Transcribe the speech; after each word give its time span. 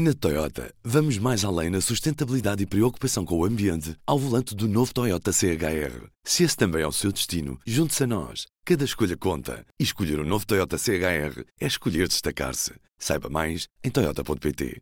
Na 0.00 0.14
Toyota, 0.14 0.72
vamos 0.84 1.18
mais 1.18 1.44
além 1.44 1.70
na 1.70 1.80
sustentabilidade 1.80 2.62
e 2.62 2.66
preocupação 2.66 3.24
com 3.24 3.36
o 3.36 3.44
ambiente 3.44 3.96
ao 4.06 4.16
volante 4.16 4.54
do 4.54 4.68
novo 4.68 4.94
Toyota 4.94 5.32
CHR. 5.32 6.06
Se 6.22 6.44
esse 6.44 6.56
também 6.56 6.82
é 6.82 6.86
o 6.86 6.92
seu 6.92 7.10
destino, 7.10 7.58
junte-se 7.66 8.04
a 8.04 8.06
nós. 8.06 8.46
Cada 8.64 8.84
escolha 8.84 9.16
conta. 9.16 9.66
E 9.76 9.82
escolher 9.82 10.20
o 10.20 10.22
um 10.22 10.24
novo 10.24 10.46
Toyota 10.46 10.78
CHR 10.78 11.42
é 11.60 11.66
escolher 11.66 12.06
destacar-se. 12.06 12.74
Saiba 12.96 13.28
mais 13.28 13.66
em 13.82 13.90
Toyota.pt. 13.90 14.80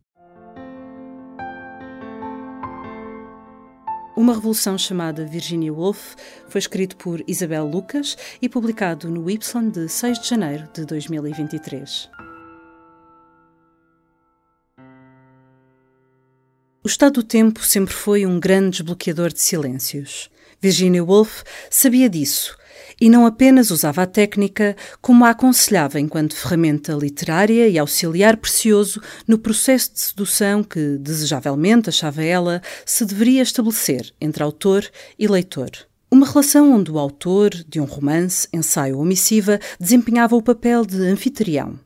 Uma 4.15 4.35
Revolução 4.35 4.77
chamada 4.77 5.25
Virginia 5.25 5.73
Woolf 5.73 6.13
foi 6.47 6.59
escrito 6.59 6.95
por 6.95 7.23
Isabel 7.27 7.65
Lucas 7.65 8.15
e 8.39 8.47
publicado 8.47 9.09
no 9.09 9.27
Y 9.31 9.71
de 9.71 9.89
6 9.89 10.19
de 10.19 10.29
janeiro 10.29 10.69
de 10.75 10.85
2023. 10.85 12.26
O 16.87 16.89
estado 16.89 17.15
do 17.15 17.23
tempo 17.23 17.65
sempre 17.65 17.93
foi 17.93 18.25
um 18.25 18.39
grande 18.39 18.77
desbloqueador 18.77 19.33
de 19.33 19.41
silêncios. 19.41 20.29
Virginia 20.61 21.03
Woolf 21.03 21.43
sabia 21.69 22.09
disso 22.09 22.55
e 23.01 23.09
não 23.09 23.25
apenas 23.25 23.71
usava 23.71 24.03
a 24.03 24.07
técnica, 24.07 24.73
como 25.01 25.25
a 25.25 25.31
aconselhava 25.31 25.99
enquanto 25.99 26.33
ferramenta 26.33 26.93
literária 26.93 27.67
e 27.67 27.77
auxiliar 27.77 28.37
precioso 28.37 29.01
no 29.27 29.37
processo 29.37 29.91
de 29.93 29.99
sedução 29.99 30.63
que, 30.63 30.97
desejavelmente, 30.97 31.89
achava 31.89 32.23
ela, 32.23 32.61
se 32.85 33.03
deveria 33.03 33.41
estabelecer 33.41 34.13
entre 34.21 34.41
autor 34.41 34.89
e 35.19 35.27
leitor. 35.27 35.69
Uma 36.09 36.25
relação 36.25 36.73
onde 36.73 36.89
o 36.89 36.97
autor 36.97 37.49
de 37.49 37.81
um 37.81 37.85
romance, 37.85 38.47
ensaio 38.53 38.97
ou 38.97 39.03
missiva 39.03 39.59
desempenhava 39.77 40.37
o 40.37 40.41
papel 40.41 40.85
de 40.85 41.01
anfitrião 41.01 41.77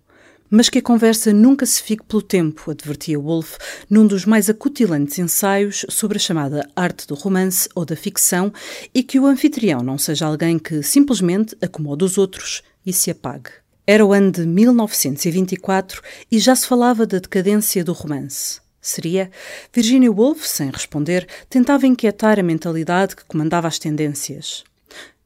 mas 0.52 0.68
que 0.68 0.80
a 0.80 0.82
conversa 0.82 1.32
nunca 1.32 1.66
se 1.66 1.82
fique 1.82 2.04
pelo 2.04 2.22
tempo, 2.22 2.70
advertia 2.70 3.18
Woolf 3.18 3.58
num 3.90 4.06
dos 4.06 4.26
mais 4.26 4.50
acutilantes 4.50 5.18
ensaios 5.18 5.86
sobre 5.88 6.18
a 6.18 6.22
chamada 6.22 6.70
arte 6.76 7.08
do 7.08 7.16
romance 7.16 7.70
ou 7.74 7.86
da 7.86 7.96
ficção 7.96 8.52
e 8.94 9.02
que 9.02 9.18
o 9.18 9.26
anfitrião 9.26 9.82
não 9.82 9.98
seja 9.98 10.26
alguém 10.26 10.60
que 10.60 10.84
simplesmente 10.84 11.56
acomode 11.62 12.04
os 12.04 12.18
outros 12.18 12.62
e 12.86 12.92
se 12.92 13.10
apague. 13.10 13.50
Era 13.88 14.06
o 14.06 14.12
ano 14.12 14.32
de 14.32 14.46
1924 14.46 16.02
e 16.30 16.38
já 16.38 16.56
se 16.56 16.68
falava 16.68 17.08
da 17.08 17.20
decadência 17.20 17.84
do 17.84 17.94
romance. 17.94 18.60
Seria? 18.82 19.32
Virginia 19.72 20.12
Woolf, 20.12 20.46
sem 20.46 20.70
responder, 20.70 21.28
tentava 21.50 21.88
inquietar 21.88 22.40
a 22.40 22.44
mentalidade 22.44 23.16
que 23.16 23.26
comandava 23.26 23.68
as 23.68 23.78
tendências. 23.78 24.64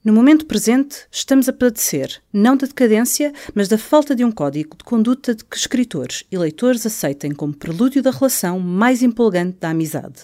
No 0.05 0.13
momento 0.13 0.45
presente, 0.45 0.97
estamos 1.11 1.49
a 1.49 1.53
padecer 1.53 2.21
não 2.31 2.55
da 2.55 2.67
decadência, 2.67 3.33
mas 3.55 3.67
da 3.67 3.75
falta 3.75 4.15
de 4.15 4.23
um 4.23 4.31
código 4.31 4.77
de 4.77 4.83
conduta 4.83 5.33
de 5.33 5.43
que 5.43 5.57
escritores 5.57 6.23
e 6.31 6.37
leitores 6.37 6.85
aceitem 6.85 7.31
como 7.31 7.55
prelúdio 7.55 8.03
da 8.03 8.11
relação 8.11 8.59
mais 8.59 9.01
empolgante 9.01 9.57
da 9.59 9.71
amizade. 9.71 10.21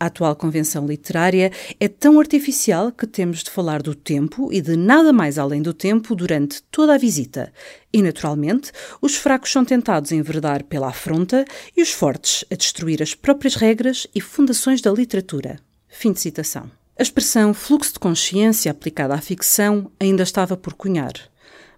A 0.00 0.06
atual 0.06 0.34
convenção 0.34 0.86
literária 0.86 1.52
é 1.78 1.86
tão 1.86 2.18
artificial 2.18 2.90
que 2.90 3.06
temos 3.06 3.42
de 3.42 3.50
falar 3.50 3.82
do 3.82 3.94
tempo 3.94 4.50
e 4.50 4.62
de 4.62 4.74
nada 4.74 5.12
mais 5.12 5.36
além 5.36 5.60
do 5.60 5.74
tempo 5.74 6.14
durante 6.14 6.62
toda 6.70 6.94
a 6.94 6.98
visita. 6.98 7.52
E, 7.92 8.00
naturalmente, 8.00 8.72
os 9.02 9.16
fracos 9.16 9.52
são 9.52 9.66
tentados 9.66 10.12
a 10.12 10.16
enverdar 10.16 10.64
pela 10.64 10.88
afronta 10.88 11.44
e 11.76 11.82
os 11.82 11.90
fortes 11.90 12.42
a 12.50 12.54
destruir 12.54 13.02
as 13.02 13.14
próprias 13.14 13.54
regras 13.54 14.06
e 14.14 14.20
fundações 14.22 14.80
da 14.80 14.90
literatura. 14.90 15.58
Fim 15.88 16.10
de 16.10 16.20
citação. 16.20 16.70
A 16.96 17.02
expressão 17.02 17.52
fluxo 17.52 17.94
de 17.94 17.98
consciência 17.98 18.70
aplicada 18.70 19.14
à 19.14 19.20
ficção 19.20 19.90
ainda 19.98 20.22
estava 20.22 20.56
por 20.56 20.74
cunhar, 20.74 21.12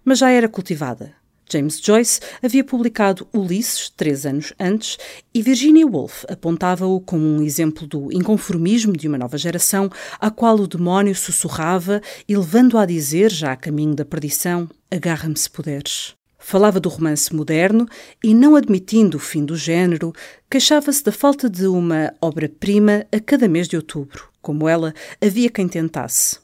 mas 0.05 0.19
já 0.19 0.29
era 0.29 0.47
cultivada. 0.47 1.11
James 1.51 1.79
Joyce 1.79 2.19
havia 2.43 2.63
publicado 2.63 3.27
Ulisses 3.33 3.89
três 3.89 4.27
anos 4.27 4.53
antes 4.59 4.95
e 5.33 5.41
Virginia 5.41 5.87
Woolf 5.87 6.23
apontava-o 6.29 7.01
como 7.01 7.23
um 7.23 7.41
exemplo 7.41 7.87
do 7.87 8.13
inconformismo 8.13 8.95
de 8.95 9.07
uma 9.07 9.17
nova 9.17 9.39
geração 9.39 9.89
à 10.19 10.29
qual 10.29 10.55
o 10.57 10.67
demónio 10.67 11.15
sussurrava 11.15 11.99
e 12.29 12.37
levando-a 12.37 12.83
a 12.83 12.85
dizer, 12.85 13.31
já 13.31 13.53
a 13.53 13.57
caminho 13.57 13.95
da 13.95 14.05
perdição, 14.05 14.69
agarra-me 14.91 15.35
se 15.35 15.49
puderes. 15.49 16.15
Falava 16.37 16.79
do 16.79 16.89
romance 16.89 17.35
moderno 17.35 17.87
e, 18.23 18.35
não 18.35 18.55
admitindo 18.55 19.17
o 19.17 19.19
fim 19.19 19.43
do 19.43 19.55
género, 19.57 20.13
queixava-se 20.47 21.03
da 21.03 21.11
falta 21.11 21.49
de 21.49 21.65
uma 21.65 22.13
obra-prima 22.21 23.05
a 23.11 23.19
cada 23.19 23.47
mês 23.47 23.67
de 23.67 23.75
outubro. 23.75 24.29
Como 24.47 24.69
ela, 24.69 24.93
havia 25.21 25.49
quem 25.49 25.67
tentasse. 25.67 26.39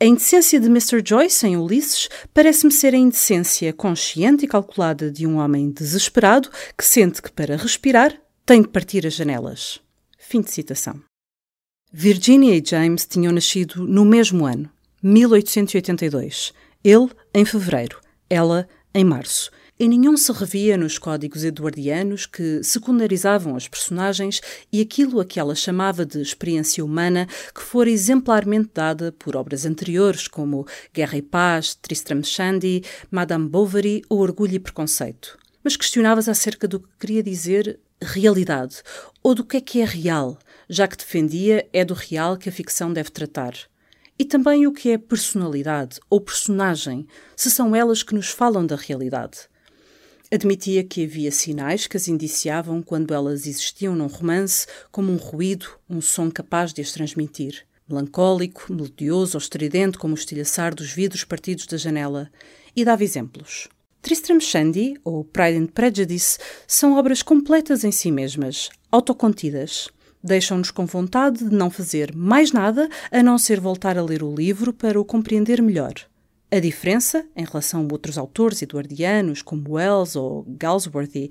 A 0.00 0.04
indecência 0.04 0.58
de 0.58 0.66
Mr. 0.66 1.00
Joyce 1.06 1.46
em 1.46 1.56
Ulisses 1.56 2.08
parece-me 2.34 2.72
ser 2.72 2.92
a 2.92 2.98
indecência 2.98 3.72
consciente 3.72 4.44
e 4.44 4.48
calculada 4.48 5.08
de 5.08 5.24
um 5.24 5.36
homem 5.36 5.70
desesperado 5.70 6.50
que 6.76 6.84
sente 6.84 7.22
que, 7.22 7.30
para 7.30 7.56
respirar, 7.56 8.20
tem 8.44 8.62
de 8.62 8.66
partir 8.66 9.06
as 9.06 9.14
janelas. 9.14 9.80
Fim 10.18 10.40
de 10.40 10.50
citação. 10.50 11.00
Virginia 11.92 12.56
e 12.56 12.64
James 12.66 13.06
tinham 13.06 13.32
nascido 13.32 13.86
no 13.86 14.04
mesmo 14.04 14.44
ano, 14.44 14.68
1882. 15.00 16.52
Ele, 16.82 17.10
em 17.32 17.44
fevereiro, 17.44 18.00
ela, 18.28 18.68
em 18.92 19.04
março 19.04 19.52
e 19.78 19.88
nenhum 19.88 20.16
se 20.16 20.30
revia 20.32 20.76
nos 20.76 20.98
códigos 20.98 21.44
eduardianos 21.44 22.26
que 22.26 22.62
secundarizavam 22.62 23.56
as 23.56 23.66
personagens 23.66 24.40
e 24.72 24.80
aquilo 24.80 25.20
a 25.20 25.24
que 25.24 25.40
ela 25.40 25.54
chamava 25.54 26.04
de 26.04 26.20
experiência 26.20 26.84
humana 26.84 27.26
que 27.54 27.62
fora 27.62 27.90
exemplarmente 27.90 28.70
dada 28.74 29.12
por 29.12 29.36
obras 29.36 29.64
anteriores 29.64 30.28
como 30.28 30.66
Guerra 30.92 31.18
e 31.18 31.22
Paz, 31.22 31.74
Tristram 31.74 32.22
Shandy, 32.22 32.82
Madame 33.10 33.48
Bovary 33.48 34.02
ou 34.08 34.20
Orgulho 34.20 34.54
e 34.54 34.60
Preconceito. 34.60 35.38
Mas 35.64 35.76
questionava-se 35.76 36.30
acerca 36.30 36.68
do 36.68 36.80
que 36.80 36.88
queria 36.98 37.22
dizer 37.22 37.80
realidade 38.00 38.82
ou 39.22 39.34
do 39.34 39.44
que 39.44 39.56
é 39.56 39.60
que 39.60 39.80
é 39.80 39.84
real, 39.84 40.38
já 40.68 40.86
que 40.88 40.96
defendia 40.96 41.66
é 41.72 41.84
do 41.84 41.94
real 41.94 42.36
que 42.36 42.48
a 42.48 42.52
ficção 42.52 42.92
deve 42.92 43.10
tratar 43.10 43.54
e 44.18 44.24
também 44.24 44.66
o 44.66 44.72
que 44.72 44.90
é 44.90 44.98
personalidade 44.98 45.98
ou 46.08 46.20
personagem, 46.20 47.06
se 47.34 47.50
são 47.50 47.74
elas 47.74 48.04
que 48.04 48.14
nos 48.14 48.28
falam 48.28 48.64
da 48.64 48.76
realidade. 48.76 49.48
Admitia 50.32 50.82
que 50.82 51.04
havia 51.04 51.30
sinais 51.30 51.86
que 51.86 51.94
as 51.94 52.08
indiciavam 52.08 52.80
quando 52.80 53.12
elas 53.12 53.46
existiam 53.46 53.94
num 53.94 54.06
romance, 54.06 54.66
como 54.90 55.12
um 55.12 55.16
ruído, 55.16 55.66
um 55.90 56.00
som 56.00 56.30
capaz 56.30 56.72
de 56.72 56.80
as 56.80 56.90
transmitir. 56.90 57.66
Melancólico, 57.86 58.72
melodioso 58.72 59.36
ou 59.36 59.38
estridente, 59.38 59.98
como 59.98 60.14
o 60.14 60.16
estilhaçar 60.16 60.74
dos 60.74 60.90
vidros 60.90 61.22
partidos 61.22 61.66
da 61.66 61.76
janela. 61.76 62.30
E 62.74 62.82
dava 62.82 63.04
exemplos. 63.04 63.68
Tristram 64.00 64.40
Shandy, 64.40 64.98
ou 65.04 65.22
Pride 65.22 65.58
and 65.58 65.66
Prejudice, 65.66 66.38
são 66.66 66.96
obras 66.96 67.22
completas 67.22 67.84
em 67.84 67.92
si 67.92 68.10
mesmas, 68.10 68.70
autocontidas. 68.90 69.90
Deixam-nos 70.24 70.70
com 70.70 70.86
vontade 70.86 71.44
de 71.44 71.54
não 71.54 71.68
fazer 71.68 72.16
mais 72.16 72.52
nada 72.52 72.88
a 73.10 73.22
não 73.22 73.36
ser 73.36 73.60
voltar 73.60 73.98
a 73.98 74.02
ler 74.02 74.22
o 74.22 74.34
livro 74.34 74.72
para 74.72 74.98
o 74.98 75.04
compreender 75.04 75.60
melhor. 75.60 75.92
A 76.54 76.60
diferença, 76.60 77.24
em 77.34 77.46
relação 77.46 77.80
a 77.80 77.92
outros 77.94 78.18
autores 78.18 78.60
eduardianos, 78.60 79.40
como 79.40 79.76
Wells 79.76 80.18
ou 80.18 80.44
Galsworthy, 80.46 81.30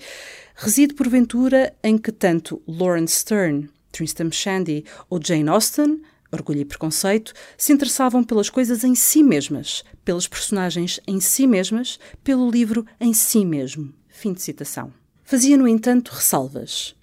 reside 0.55 0.95
porventura 0.95 1.75
em 1.83 1.95
que 1.95 2.11
tanto 2.11 2.59
Lawrence 2.67 3.19
Stern, 3.19 3.69
Tristram 3.91 4.31
Shandy 4.31 4.83
ou 5.07 5.23
Jane 5.23 5.47
Austen, 5.47 6.01
Orgulho 6.31 6.61
e 6.61 6.65
Preconceito, 6.65 7.33
se 7.55 7.71
interessavam 7.71 8.23
pelas 8.23 8.49
coisas 8.49 8.83
em 8.83 8.95
si 8.95 9.21
mesmas, 9.21 9.83
pelas 10.03 10.27
personagens 10.27 10.99
em 11.05 11.19
si 11.19 11.45
mesmas, 11.45 11.99
pelo 12.23 12.49
livro 12.49 12.83
em 12.99 13.13
si 13.13 13.45
mesmo. 13.45 13.93
Fim 14.09 14.33
de 14.33 14.41
citação. 14.41 14.91
Fazia, 15.23 15.55
no 15.55 15.67
entanto, 15.67 16.09
ressalvas. 16.09 16.95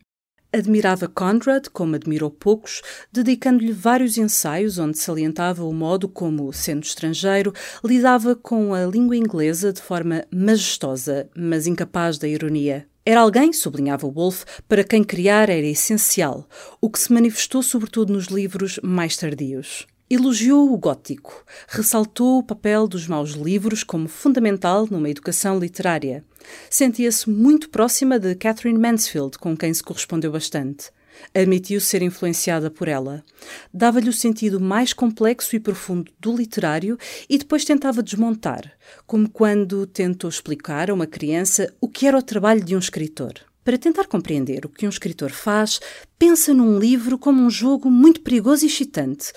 Admirava 0.51 1.07
Conrad, 1.07 1.67
como 1.71 1.95
admirou 1.95 2.31
poucos, 2.31 2.81
dedicando-lhe 3.13 3.71
vários 3.71 4.17
ensaios 4.17 4.79
onde 4.79 4.97
salientava 4.97 5.63
o 5.63 5.75
modo 5.75 6.09
como, 6.09 6.51
sendo 6.55 6.85
estrangeiro, 6.85 7.53
lidava 7.85 8.35
com 8.35 8.73
a 8.73 8.87
língua 8.87 9.15
inglesa 9.15 9.75
de 9.75 9.83
forma 9.83 10.25
majestosa, 10.33 11.29
mas 11.37 11.67
incapaz 11.67 12.17
da 12.17 12.27
ironia. 12.27 12.89
Era 13.05 13.21
alguém, 13.21 13.53
sublinhava 13.53 14.11
Wolff, 14.11 14.47
para 14.67 14.85
quem 14.85 15.05
criar 15.05 15.51
era 15.51 15.67
essencial, 15.67 16.49
o 16.81 16.89
que 16.89 16.99
se 16.99 17.13
manifestou 17.13 17.63
sobretudo 17.63 18.15
nos 18.15 18.27
livros 18.27 18.81
mais 18.83 19.19
tardios. 19.19 19.87
Elogiou 20.11 20.73
o 20.73 20.79
gótico, 20.79 21.45
ressaltou 21.69 22.39
o 22.39 22.43
papel 22.43 22.89
dos 22.89 23.07
maus 23.07 23.33
livros 23.33 23.85
como 23.85 24.09
fundamental 24.09 24.89
numa 24.91 25.11
educação 25.11 25.59
literária. 25.59 26.25
Sentia-se 26.71 27.29
muito 27.29 27.69
próxima 27.69 28.19
de 28.19 28.35
Catherine 28.35 28.79
Mansfield, 28.79 29.37
com 29.37 29.55
quem 29.55 29.75
se 29.75 29.83
correspondeu 29.83 30.33
bastante. 30.33 30.91
Admitiu 31.35 31.79
ser 31.79 32.01
influenciada 32.01 32.71
por 32.71 32.89
ela. 32.89 33.23
Dava-lhe 33.71 34.09
o 34.09 34.13
sentido 34.15 34.59
mais 34.59 34.95
complexo 34.95 35.55
e 35.55 35.61
profundo 35.61 36.11
do 36.19 36.35
literário 36.35 36.97
e 37.29 37.37
depois 37.37 37.67
tentava 37.67 38.03
desmontar, 38.03 38.73
como 39.07 39.29
quando 39.29 39.87
tentou 39.87 40.31
explicar 40.31 40.91
a 40.91 40.95
uma 40.95 41.07
criança 41.07 41.71
o 41.83 41.87
que 41.89 42.07
era 42.07 42.17
o 42.17 42.23
trabalho 42.23 42.65
de 42.65 42.75
um 42.75 42.79
escritor. 42.79 43.35
Para 43.69 43.77
tentar 43.77 44.07
compreender 44.07 44.65
o 44.65 44.71
que 44.71 44.87
um 44.87 44.89
escritor 44.89 45.29
faz, 45.29 45.79
pensa 46.19 46.55
num 46.55 46.79
livro 46.79 47.19
como 47.19 47.43
um 47.43 47.51
jogo 47.51 47.91
muito 47.91 48.23
perigoso 48.23 48.65
e 48.65 48.67
excitante, 48.67 49.31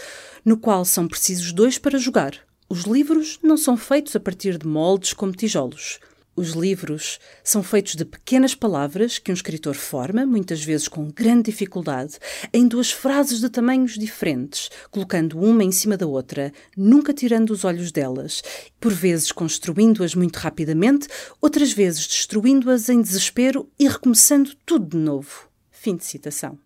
no 0.44 0.58
qual 0.58 0.84
são 0.86 1.08
precisos 1.08 1.52
dois 1.52 1.78
para 1.78 1.98
jogar. 1.98 2.34
Os 2.70 2.84
livros 2.84 3.38
não 3.44 3.58
são 3.58 3.76
feitos 3.76 4.16
a 4.16 4.20
partir 4.20 4.58
de 4.58 4.66
moldes 4.66 5.14
como 5.14 5.34
tijolos. 5.34 6.00
Os 6.34 6.52
livros 6.52 7.20
são 7.44 7.62
feitos 7.62 7.96
de 7.96 8.06
pequenas 8.06 8.56
palavras 8.56 9.20
que 9.20 9.30
um 9.30 9.34
escritor 9.34 9.76
forma, 9.76 10.26
muitas 10.26 10.64
vezes 10.64 10.88
com 10.88 11.12
grande 11.12 11.52
dificuldade, 11.52 12.18
em 12.54 12.66
duas 12.66 12.90
frases 12.90 13.42
de 13.42 13.50
tamanhos 13.50 13.98
diferentes, 13.98 14.70
colocando 14.90 15.38
uma 15.38 15.64
em 15.64 15.72
cima 15.72 15.98
da 15.98 16.08
outra, 16.08 16.54
nunca 16.78 17.14
tirando 17.14 17.50
os 17.50 17.66
olhos 17.66 17.92
delas, 17.92 18.42
por 18.80 18.94
vezes 18.94 19.34
construindo-as 19.34 20.16
muito 20.16 20.38
rapidamente, 20.38 21.10
outras 21.42 21.74
vezes 21.74 22.08
destruindo-as 22.08 22.88
em 22.88 23.02
desespero 23.02 23.70
e 23.78 23.88
recomeçando 23.88 24.56
tudo 24.66 24.98
de 24.98 24.98
novo. 24.98 25.50
Fim 25.70 25.98
de 25.98 26.06
citação. 26.06 26.58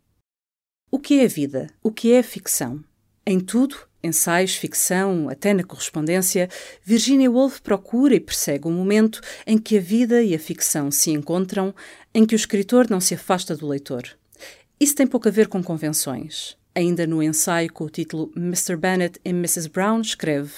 O 0.91 0.99
que 0.99 1.19
é 1.19 1.25
a 1.25 1.27
vida? 1.27 1.71
O 1.81 1.91
que 1.91 2.13
é 2.13 2.19
a 2.19 2.23
ficção? 2.23 2.83
Em 3.27 3.39
tudo, 3.39 3.75
ensaios, 4.03 4.55
ficção, 4.55 5.29
até 5.29 5.51
na 5.51 5.63
correspondência, 5.63 6.47
Virginia 6.83 7.31
Woolf 7.31 7.59
procura 7.59 8.13
e 8.13 8.19
persegue 8.19 8.67
o 8.67 8.69
um 8.69 8.73
momento 8.73 9.19
em 9.47 9.57
que 9.57 9.79
a 9.79 9.81
vida 9.81 10.21
e 10.21 10.35
a 10.35 10.39
ficção 10.39 10.91
se 10.91 11.09
encontram, 11.09 11.73
em 12.13 12.23
que 12.23 12.35
o 12.35 12.37
escritor 12.37 12.87
não 12.87 12.99
se 12.99 13.15
afasta 13.15 13.55
do 13.55 13.67
leitor. 13.67 14.03
Isso 14.79 14.93
tem 14.93 15.07
pouco 15.07 15.27
a 15.27 15.31
ver 15.31 15.47
com 15.47 15.63
convenções. 15.63 16.55
Ainda 16.75 17.07
no 17.07 17.23
ensaio 17.23 17.73
com 17.73 17.85
o 17.85 17.89
título 17.89 18.31
Mr. 18.35 18.75
Bennet 18.75 19.19
e 19.25 19.29
Mrs. 19.29 19.69
Brown, 19.69 20.01
escreve: 20.01 20.51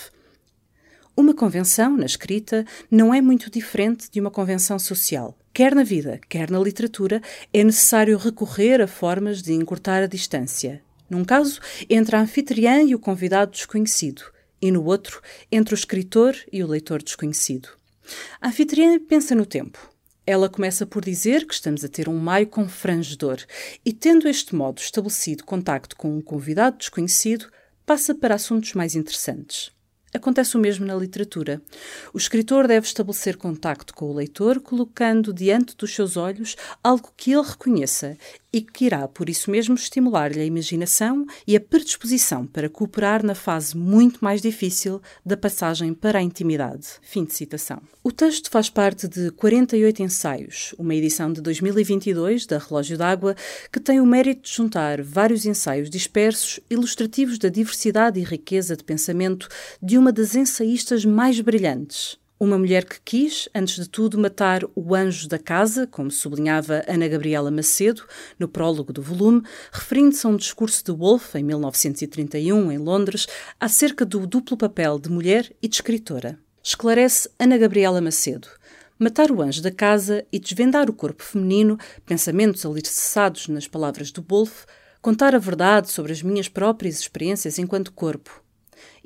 Uma 1.15 1.33
convenção, 1.33 1.95
na 1.95 2.05
escrita, 2.05 2.65
não 2.91 3.13
é 3.13 3.21
muito 3.21 3.49
diferente 3.49 4.11
de 4.11 4.19
uma 4.19 4.31
convenção 4.31 4.77
social. 4.77 5.37
Quer 5.53 5.73
na 5.73 5.83
vida, 5.83 6.19
quer 6.27 6.51
na 6.51 6.59
literatura, 6.59 7.21
é 7.53 7.63
necessário 7.63 8.17
recorrer 8.17 8.81
a 8.81 8.87
formas 8.87 9.41
de 9.41 9.53
encurtar 9.53 10.03
a 10.03 10.07
distância, 10.07 10.81
num 11.09 11.23
caso, 11.23 11.59
entre 11.89 12.15
a 12.15 12.21
anfitriã 12.21 12.81
e 12.83 12.95
o 12.95 12.99
convidado 12.99 13.51
desconhecido, 13.51 14.23
e 14.61 14.71
no 14.71 14.83
outro, 14.83 15.21
entre 15.51 15.73
o 15.73 15.75
escritor 15.75 16.35
e 16.51 16.63
o 16.63 16.67
leitor 16.67 17.01
desconhecido. 17.01 17.69
A 18.41 18.49
anfitriã 18.49 18.99
pensa 18.99 19.35
no 19.35 19.45
tempo. 19.45 19.77
Ela 20.25 20.49
começa 20.49 20.85
por 20.85 21.05
dizer 21.05 21.45
que 21.45 21.53
estamos 21.53 21.85
a 21.85 21.87
ter 21.87 22.09
um 22.09 22.17
maio 22.17 22.47
confrangedor 22.47 23.37
e, 23.85 23.93
tendo 23.93 24.27
este 24.27 24.53
modo 24.55 24.79
estabelecido 24.79 25.45
contacto 25.45 25.95
com 25.95 26.17
um 26.17 26.21
convidado 26.21 26.77
desconhecido, 26.77 27.47
passa 27.85 28.13
para 28.13 28.35
assuntos 28.35 28.73
mais 28.73 28.95
interessantes. 28.95 29.71
Acontece 30.13 30.57
o 30.57 30.59
mesmo 30.59 30.85
na 30.85 30.95
literatura. 30.95 31.61
O 32.13 32.17
escritor 32.17 32.67
deve 32.67 32.87
estabelecer 32.87 33.37
contacto 33.37 33.93
com 33.93 34.05
o 34.05 34.13
leitor, 34.13 34.59
colocando 34.59 35.33
diante 35.33 35.75
dos 35.75 35.93
seus 35.93 36.17
olhos 36.17 36.55
algo 36.83 37.13
que 37.15 37.31
ele 37.31 37.47
reconheça 37.47 38.17
e 38.51 38.61
que 38.61 38.85
irá, 38.85 39.07
por 39.07 39.29
isso 39.29 39.51
mesmo, 39.51 39.75
estimular-lhe 39.75 40.39
a 40.39 40.45
imaginação 40.45 41.25
e 41.45 41.55
a 41.55 41.59
predisposição 41.59 42.45
para 42.45 42.69
cooperar 42.69 43.25
na 43.25 43.35
fase 43.35 43.75
muito 43.75 44.23
mais 44.23 44.41
difícil 44.41 45.01
da 45.25 45.35
passagem 45.35 45.93
para 45.93 46.19
a 46.19 46.21
intimidade. 46.21 46.87
Fim 47.01 47.25
de 47.25 47.33
citação. 47.33 47.81
O 48.03 48.11
texto 48.11 48.49
faz 48.49 48.69
parte 48.69 49.07
de 49.07 49.31
48 49.31 50.01
ensaios, 50.01 50.73
uma 50.77 50.95
edição 50.95 51.31
de 51.31 51.41
2022 51.41 52.45
da 52.45 52.57
Relógio 52.57 52.97
d'Água, 52.97 53.35
que 53.71 53.79
tem 53.79 53.99
o 53.99 54.05
mérito 54.05 54.43
de 54.43 54.55
juntar 54.55 55.01
vários 55.01 55.45
ensaios 55.45 55.89
dispersos, 55.89 56.59
ilustrativos 56.69 57.37
da 57.37 57.49
diversidade 57.49 58.19
e 58.19 58.23
riqueza 58.23 58.75
de 58.75 58.83
pensamento 58.83 59.49
de 59.81 59.97
uma 59.97 60.11
das 60.11 60.35
ensaístas 60.35 61.03
mais 61.03 61.39
brilhantes. 61.41 62.17
Uma 62.39 62.59
mulher 62.59 62.85
que 62.85 63.01
quis, 63.03 63.49
antes 63.53 63.83
de 63.83 63.89
tudo, 63.89 64.15
matar 64.19 64.61
o 64.75 64.93
anjo 64.93 65.27
da 65.27 65.39
casa, 65.39 65.87
como 65.87 66.11
sublinhava 66.11 66.83
Ana 66.87 67.07
Gabriela 67.07 67.49
Macedo 67.49 68.03
no 68.37 68.47
prólogo 68.47 68.93
do 68.93 69.01
volume, 69.01 69.41
referindo-se 69.71 70.27
a 70.27 70.29
um 70.29 70.37
discurso 70.37 70.85
de 70.85 70.91
Woolf, 70.91 71.33
em 71.33 71.41
1931, 71.41 72.71
em 72.71 72.77
Londres, 72.77 73.25
acerca 73.59 74.05
do 74.05 74.27
duplo 74.27 74.55
papel 74.55 74.99
de 74.99 75.09
mulher 75.09 75.51
e 75.63 75.67
de 75.67 75.77
escritora. 75.77 76.37
Esclarece 76.61 77.27
Ana 77.39 77.57
Gabriela 77.57 77.99
Macedo. 77.99 78.47
Matar 78.99 79.31
o 79.31 79.41
anjo 79.41 79.63
da 79.63 79.71
casa 79.71 80.23
e 80.31 80.37
desvendar 80.37 80.91
o 80.91 80.93
corpo 80.93 81.23
feminino, 81.23 81.75
pensamentos 82.05 82.63
alicerçados 82.67 83.47
nas 83.47 83.67
palavras 83.67 84.11
do 84.11 84.23
Woolf, 84.29 84.65
contar 85.01 85.33
a 85.33 85.39
verdade 85.39 85.89
sobre 85.89 86.11
as 86.11 86.21
minhas 86.21 86.47
próprias 86.47 86.99
experiências 86.99 87.57
enquanto 87.57 87.91
corpo, 87.91 88.43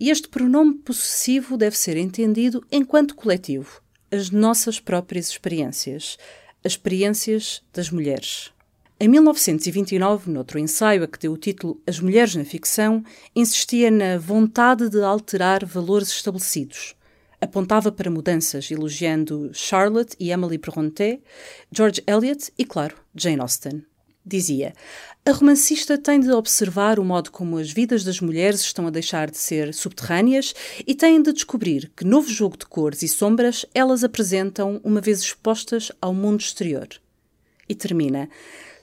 e 0.02 0.10
este 0.10 0.28
pronome 0.28 0.74
possessivo 0.80 1.56
deve 1.56 1.78
ser 1.78 1.96
entendido 1.96 2.66
enquanto 2.72 3.14
coletivo, 3.14 3.84
as 4.10 4.32
nossas 4.32 4.80
próprias 4.80 5.30
experiências, 5.30 6.18
as 6.66 6.72
experiências 6.72 7.62
das 7.72 7.92
mulheres. 7.92 8.52
Em 9.00 9.08
1929, 9.08 10.32
noutro 10.32 10.58
ensaio 10.58 11.04
a 11.04 11.08
que 11.08 11.20
deu 11.20 11.34
o 11.34 11.38
título 11.38 11.80
As 11.86 12.00
Mulheres 12.00 12.34
na 12.34 12.44
Ficção, 12.44 13.04
insistia 13.36 13.92
na 13.92 14.18
vontade 14.18 14.90
de 14.90 15.04
alterar 15.04 15.64
valores 15.64 16.10
estabelecidos. 16.10 16.96
Apontava 17.40 17.92
para 17.92 18.10
mudanças, 18.10 18.72
elogiando 18.72 19.52
Charlotte 19.54 20.16
e 20.20 20.32
Emily 20.32 20.58
Brontë, 20.58 21.22
George 21.72 22.02
Eliot 22.08 22.52
e, 22.58 22.66
claro, 22.66 22.96
Jane 23.14 23.40
Austen. 23.40 23.91
Dizia: 24.24 24.74
A 25.26 25.32
romancista 25.32 25.98
tem 25.98 26.20
de 26.20 26.32
observar 26.32 27.00
o 27.00 27.04
modo 27.04 27.32
como 27.32 27.58
as 27.58 27.72
vidas 27.72 28.04
das 28.04 28.22
mulheres 28.22 28.62
estão 28.62 28.86
a 28.86 28.92
deixar 28.92 29.32
de 29.32 29.38
ser 29.38 29.74
subterrâneas 29.74 30.54
e 30.86 30.94
tem 30.94 31.22
de 31.22 31.34
descobrir 31.34 31.92
que 31.96 32.06
novo 32.06 32.30
jogo 32.30 32.56
de 32.56 32.66
cores 32.68 33.02
e 33.02 33.08
sombras 33.08 33.66
elas 33.74 34.04
apresentam 34.04 34.80
uma 34.84 35.02
vez 35.02 35.22
expostas 35.22 35.92
ao 36.00 36.14
mundo 36.14 36.42
exterior. 36.42 36.88
E 37.68 37.74
termina: 37.74 38.30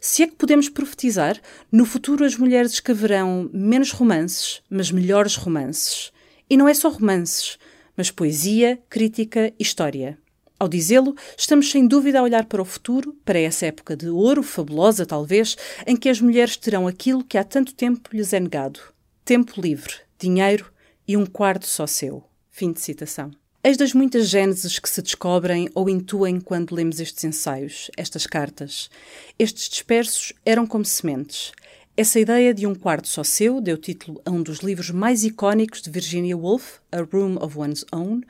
Se 0.00 0.25
é 0.25 0.26
que 0.26 0.35
podemos 0.35 0.69
profetizar, 0.69 1.41
no 1.70 1.84
futuro 1.84 2.25
as 2.25 2.37
mulheres 2.37 2.73
escreverão 2.73 3.49
menos 3.52 3.93
romances, 3.93 4.61
mas 4.69 4.91
melhores 4.91 5.37
romances. 5.37 6.12
E 6.50 6.56
não 6.56 6.69
é 6.69 6.75
só 6.75 6.88
romances, 6.88 7.58
mas 7.96 8.11
poesia, 8.11 8.79
crítica 8.88 9.52
e 9.56 9.62
história. 9.62 10.19
Ao 10.58 10.69
dizê-lo, 10.69 11.14
estamos 11.37 11.70
sem 11.70 11.87
dúvida 11.87 12.19
a 12.19 12.22
olhar 12.22 12.44
para 12.46 12.60
o 12.60 12.64
futuro, 12.64 13.16
para 13.25 13.38
essa 13.38 13.66
época 13.66 13.96
de 13.96 14.08
ouro, 14.08 14.43
fabulosa 14.43 15.06
talvez, 15.06 15.56
em 15.87 15.96
que 15.96 16.08
as 16.08 16.20
mulheres 16.20 16.56
terão 16.56 16.88
aquilo 16.88 17.22
que 17.22 17.38
há 17.38 17.44
tanto 17.44 17.72
tempo 17.75 18.10
lhes 18.12 18.32
é 18.32 18.40
negado: 18.40 18.81
tempo 19.25 19.60
livre, 19.60 19.94
dinheiro 20.19 20.72
e 21.06 21.16
um 21.16 21.25
quarto 21.25 21.66
só 21.66 21.87
seu. 21.87 22.25
Fim 22.50 22.72
de 22.72 22.81
citação. 22.81 23.31
Eis 23.62 23.76
das 23.76 23.93
muitas 23.93 24.28
gêneses 24.28 24.78
que 24.78 24.88
se 24.88 25.02
descobrem 25.02 25.69
ou 25.75 25.88
intuem 25.88 26.40
quando 26.40 26.75
lemos 26.75 26.99
estes 26.99 27.22
ensaios, 27.22 27.90
estas 27.96 28.26
cartas. 28.26 28.90
Estes 29.38 29.69
dispersos 29.69 30.32
eram 30.44 30.66
como 30.66 30.84
sementes. 30.84 31.52
Essa 31.99 32.21
ideia 32.21 32.55
de 32.55 32.65
um 32.65 32.77
quarto 32.77 33.09
só 33.09 33.25
seu 33.25 33.61
deu 33.61 33.77
título 33.77 34.23
a 34.25 34.31
um 34.31 34.41
dos 34.41 34.59
livros 34.59 34.89
mais 34.89 35.25
icónicos 35.25 35.83
de 35.83 35.91
Virginia 35.91 36.37
Woolf, 36.37 36.79
A 36.93 36.99
Room 36.99 37.39
of 37.43 37.59
One's 37.59 37.85
Own, 37.93 38.21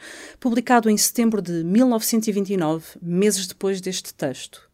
publicado 0.41 0.89
em 0.89 0.97
setembro 0.97 1.43
de 1.43 1.63
1929, 1.65 2.99
meses 3.03 3.47
depois 3.47 3.83
deste 3.83 4.15
texto. 4.15 4.67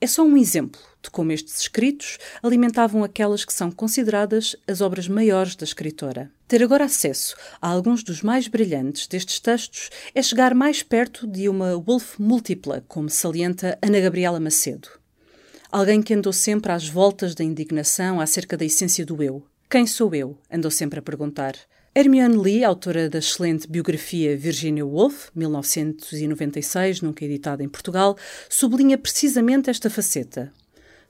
É 0.00 0.06
só 0.06 0.22
um 0.22 0.36
exemplo 0.36 0.80
de 1.02 1.10
como 1.10 1.32
estes 1.32 1.58
escritos 1.58 2.16
alimentavam 2.40 3.02
aquelas 3.02 3.44
que 3.44 3.52
são 3.52 3.72
consideradas 3.72 4.54
as 4.68 4.80
obras 4.80 5.08
maiores 5.08 5.56
da 5.56 5.64
escritora. 5.64 6.30
Ter 6.46 6.62
agora 6.62 6.84
acesso 6.84 7.34
a 7.60 7.68
alguns 7.68 8.04
dos 8.04 8.22
mais 8.22 8.46
brilhantes 8.46 9.08
destes 9.08 9.40
textos 9.40 9.90
é 10.14 10.22
chegar 10.22 10.54
mais 10.54 10.80
perto 10.80 11.26
de 11.26 11.48
uma 11.48 11.74
Woolf 11.74 12.20
múltipla, 12.20 12.84
como 12.86 13.10
salienta 13.10 13.76
Ana 13.82 13.98
Gabriela 13.98 14.38
Macedo. 14.38 14.97
Alguém 15.70 16.00
que 16.00 16.14
andou 16.14 16.32
sempre 16.32 16.72
às 16.72 16.88
voltas 16.88 17.34
da 17.34 17.44
indignação 17.44 18.22
acerca 18.22 18.56
da 18.56 18.64
essência 18.64 19.04
do 19.04 19.22
eu. 19.22 19.42
Quem 19.68 19.86
sou 19.86 20.14
eu? 20.14 20.38
Andou 20.50 20.70
sempre 20.70 20.98
a 20.98 21.02
perguntar. 21.02 21.54
Hermione 21.94 22.38
Lee, 22.38 22.64
autora 22.64 23.06
da 23.06 23.18
excelente 23.18 23.68
biografia 23.68 24.34
Virginia 24.34 24.86
Woolf, 24.86 25.28
1996, 25.34 27.02
nunca 27.02 27.22
editada 27.22 27.62
em 27.62 27.68
Portugal, 27.68 28.16
sublinha 28.48 28.96
precisamente 28.96 29.68
esta 29.68 29.90
faceta. 29.90 30.50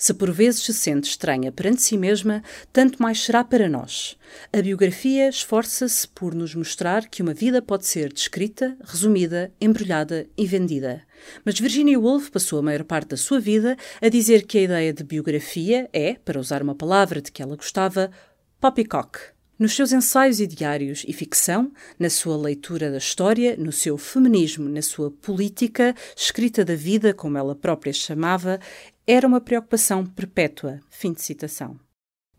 Se 0.00 0.14
por 0.14 0.30
vezes 0.30 0.62
se 0.62 0.72
sente 0.72 1.08
estranha 1.08 1.50
perante 1.50 1.82
si 1.82 1.98
mesma, 1.98 2.40
tanto 2.72 3.02
mais 3.02 3.20
será 3.20 3.42
para 3.42 3.68
nós. 3.68 4.16
A 4.52 4.62
biografia 4.62 5.28
esforça-se 5.28 6.06
por 6.06 6.36
nos 6.36 6.54
mostrar 6.54 7.08
que 7.08 7.20
uma 7.20 7.34
vida 7.34 7.60
pode 7.60 7.84
ser 7.84 8.12
descrita, 8.12 8.76
resumida, 8.84 9.52
embrulhada 9.60 10.28
e 10.36 10.46
vendida. 10.46 11.02
Mas 11.44 11.58
Virginia 11.58 11.98
Woolf 11.98 12.30
passou 12.30 12.60
a 12.60 12.62
maior 12.62 12.84
parte 12.84 13.08
da 13.08 13.16
sua 13.16 13.40
vida 13.40 13.76
a 14.00 14.08
dizer 14.08 14.46
que 14.46 14.58
a 14.58 14.62
ideia 14.62 14.92
de 14.92 15.02
biografia 15.02 15.90
é, 15.92 16.14
para 16.14 16.38
usar 16.38 16.62
uma 16.62 16.76
palavra 16.76 17.20
de 17.20 17.32
que 17.32 17.42
ela 17.42 17.56
gostava, 17.56 18.08
poppycock. 18.60 19.18
Nos 19.58 19.74
seus 19.74 19.90
ensaios 19.90 20.38
e 20.38 20.46
diários 20.46 21.04
e 21.08 21.12
ficção, 21.12 21.72
na 21.98 22.08
sua 22.08 22.36
leitura 22.36 22.92
da 22.92 22.98
história, 22.98 23.56
no 23.56 23.72
seu 23.72 23.98
feminismo, 23.98 24.68
na 24.68 24.80
sua 24.80 25.10
política, 25.10 25.96
escrita 26.16 26.64
da 26.64 26.76
vida, 26.76 27.12
como 27.12 27.36
ela 27.36 27.56
própria 27.56 27.92
chamava, 27.92 28.60
era 29.10 29.26
uma 29.26 29.40
preocupação 29.40 30.04
perpétua. 30.04 30.80
Fim 30.90 31.14
de 31.14 31.22
citação. 31.22 31.80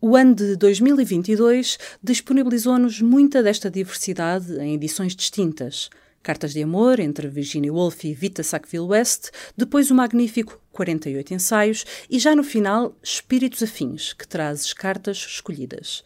O 0.00 0.14
ano 0.14 0.36
de 0.36 0.54
2022 0.54 1.76
disponibilizou-nos 2.00 3.02
muita 3.02 3.42
desta 3.42 3.68
diversidade 3.68 4.56
em 4.60 4.74
edições 4.74 5.16
distintas. 5.16 5.90
Cartas 6.22 6.52
de 6.52 6.62
Amor, 6.62 7.00
entre 7.00 7.26
Virginia 7.26 7.72
Woolf 7.72 8.04
e 8.04 8.14
Vita 8.14 8.44
Sackville 8.44 8.86
West, 8.86 9.30
depois 9.56 9.90
o 9.90 9.96
magnífico 9.96 10.60
48 10.70 11.34
Ensaios 11.34 11.84
e 12.08 12.20
já 12.20 12.36
no 12.36 12.44
final 12.44 12.96
Espíritos 13.02 13.64
Afins, 13.64 14.12
que 14.12 14.28
traz 14.28 14.60
as 14.60 14.72
cartas 14.72 15.16
escolhidas. 15.16 16.04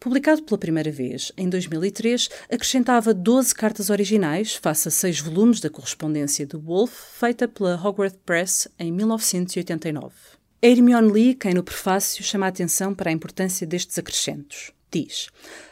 Publicado 0.00 0.44
pela 0.44 0.56
primeira 0.56 0.92
vez 0.92 1.32
em 1.36 1.48
2003, 1.48 2.28
acrescentava 2.48 3.12
12 3.12 3.52
cartas 3.52 3.90
originais 3.90 4.54
face 4.54 4.86
a 4.86 4.90
seis 4.92 5.18
volumes 5.18 5.58
da 5.60 5.68
correspondência 5.68 6.46
de 6.46 6.56
Woolf, 6.56 6.92
feita 7.18 7.48
pela 7.48 7.74
Hogarth 7.74 8.16
Press 8.24 8.68
em 8.78 8.92
1989. 8.92 10.14
É 10.62 10.70
Hermione 10.70 11.10
Lee 11.10 11.34
quem 11.34 11.52
no 11.52 11.64
prefácio 11.64 12.22
chama 12.22 12.46
a 12.46 12.48
atenção 12.48 12.94
para 12.94 13.10
a 13.10 13.12
importância 13.12 13.66
destes 13.66 13.98
acrescentos. 13.98 14.70
Diz: 14.88 15.30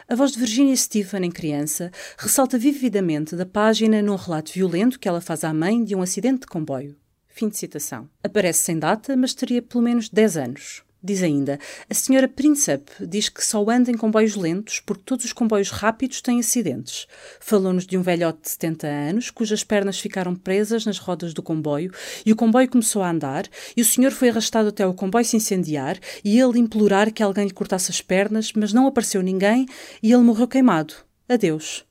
A 0.09 0.17
voz 0.17 0.33
de 0.33 0.41
Virginia 0.41 0.77
Stephen, 0.77 1.25
em 1.25 1.31
criança, 1.31 1.93
ressalta 2.19 2.59
vividamente 2.59 3.37
da 3.37 3.47
página 3.47 4.03
num 4.03 4.17
relato 4.17 4.53
violento 4.53 4.99
que 4.99 5.09
ela 5.09 5.21
faz 5.21 5.45
à 5.45 5.55
mãe 5.55 5.85
de 5.85 5.95
um 5.95 6.03
acidente 6.03 6.41
de 6.41 6.47
comboio. 6.49 6.97
Fim 7.29 7.49
de 7.49 7.57
citação. 7.57 8.09
Aparece 8.25 8.63
sem 8.63 8.79
data, 8.79 9.17
mas 9.17 9.35
teria 9.35 9.63
pelo 9.63 9.85
menos 9.85 10.09
10 10.09 10.37
anos. 10.37 10.86
Diz 11.07 11.23
ainda: 11.23 11.57
A 11.89 11.95
senhora 11.95 12.27
Príncipe 12.27 12.91
diz 13.07 13.29
que 13.29 13.45
só 13.45 13.65
anda 13.71 13.93
em 13.93 13.97
comboios 13.97 14.35
lentos 14.35 14.81
porque 14.81 15.05
todos 15.05 15.25
os 15.25 15.33
comboios 15.33 15.71
rápidos 15.71 16.21
têm 16.21 16.41
acidentes. 16.41 17.07
Falou-nos 17.39 17.87
de 17.87 17.97
um 17.97 18.03
velhote 18.03 18.41
de 18.43 18.51
70 18.51 18.87
anos 18.89 19.31
cujas 19.31 19.63
pernas 19.63 20.01
ficaram 20.01 20.35
presas 20.35 20.85
nas 20.85 20.99
rodas 20.99 21.33
do 21.33 21.45
comboio 21.45 21.93
e 22.25 22.33
o 22.33 22.37
comboio 22.37 22.69
começou 22.69 23.03
a 23.03 23.11
andar 23.11 23.47
e 23.77 23.83
o 23.83 23.85
senhor 23.85 24.11
foi 24.11 24.31
arrastado 24.31 24.71
até 24.71 24.85
o 24.85 24.95
comboio 24.95 25.25
se 25.25 25.37
incendiar 25.37 25.97
e 26.25 26.41
ele 26.41 26.59
implorar 26.59 27.13
que 27.13 27.23
alguém 27.23 27.47
lhe 27.47 27.55
cortasse 27.55 27.93
as 27.93 28.01
pernas, 28.01 28.53
mas 28.53 28.73
não 28.73 28.89
apareceu 28.89 29.23
ninguém 29.23 29.65
e 30.03 30.13
ele 30.13 30.25
morreu 30.25 30.49
queimado. 30.49 30.93
Adeus. 31.29 31.85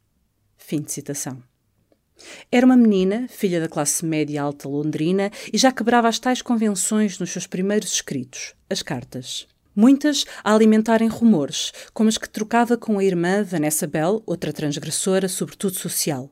Fim 0.57 0.81
de 0.81 0.91
citação. 0.91 1.41
Era 2.51 2.65
uma 2.65 2.77
menina, 2.77 3.27
filha 3.29 3.59
da 3.59 3.67
classe 3.67 4.05
média 4.05 4.41
alta 4.41 4.67
londrina, 4.67 5.31
e 5.51 5.57
já 5.57 5.71
quebrava 5.71 6.07
as 6.07 6.19
tais 6.19 6.41
convenções 6.41 7.19
nos 7.19 7.31
seus 7.31 7.47
primeiros 7.47 7.93
escritos, 7.93 8.53
as 8.69 8.81
cartas. 8.81 9.47
Muitas 9.75 10.25
a 10.41 10.53
alimentarem 10.53 11.09
rumores, 11.09 11.73
como 11.93 12.07
as 12.07 12.17
que 12.17 12.29
trocava 12.29 12.77
com 12.77 12.97
a 12.97 13.03
irmã 13.03 13.43
Vanessa 13.43 13.85
Bell, 13.85 14.23
outra 14.25 14.53
transgressora, 14.53 15.27
sobretudo 15.27 15.77
social. 15.77 16.31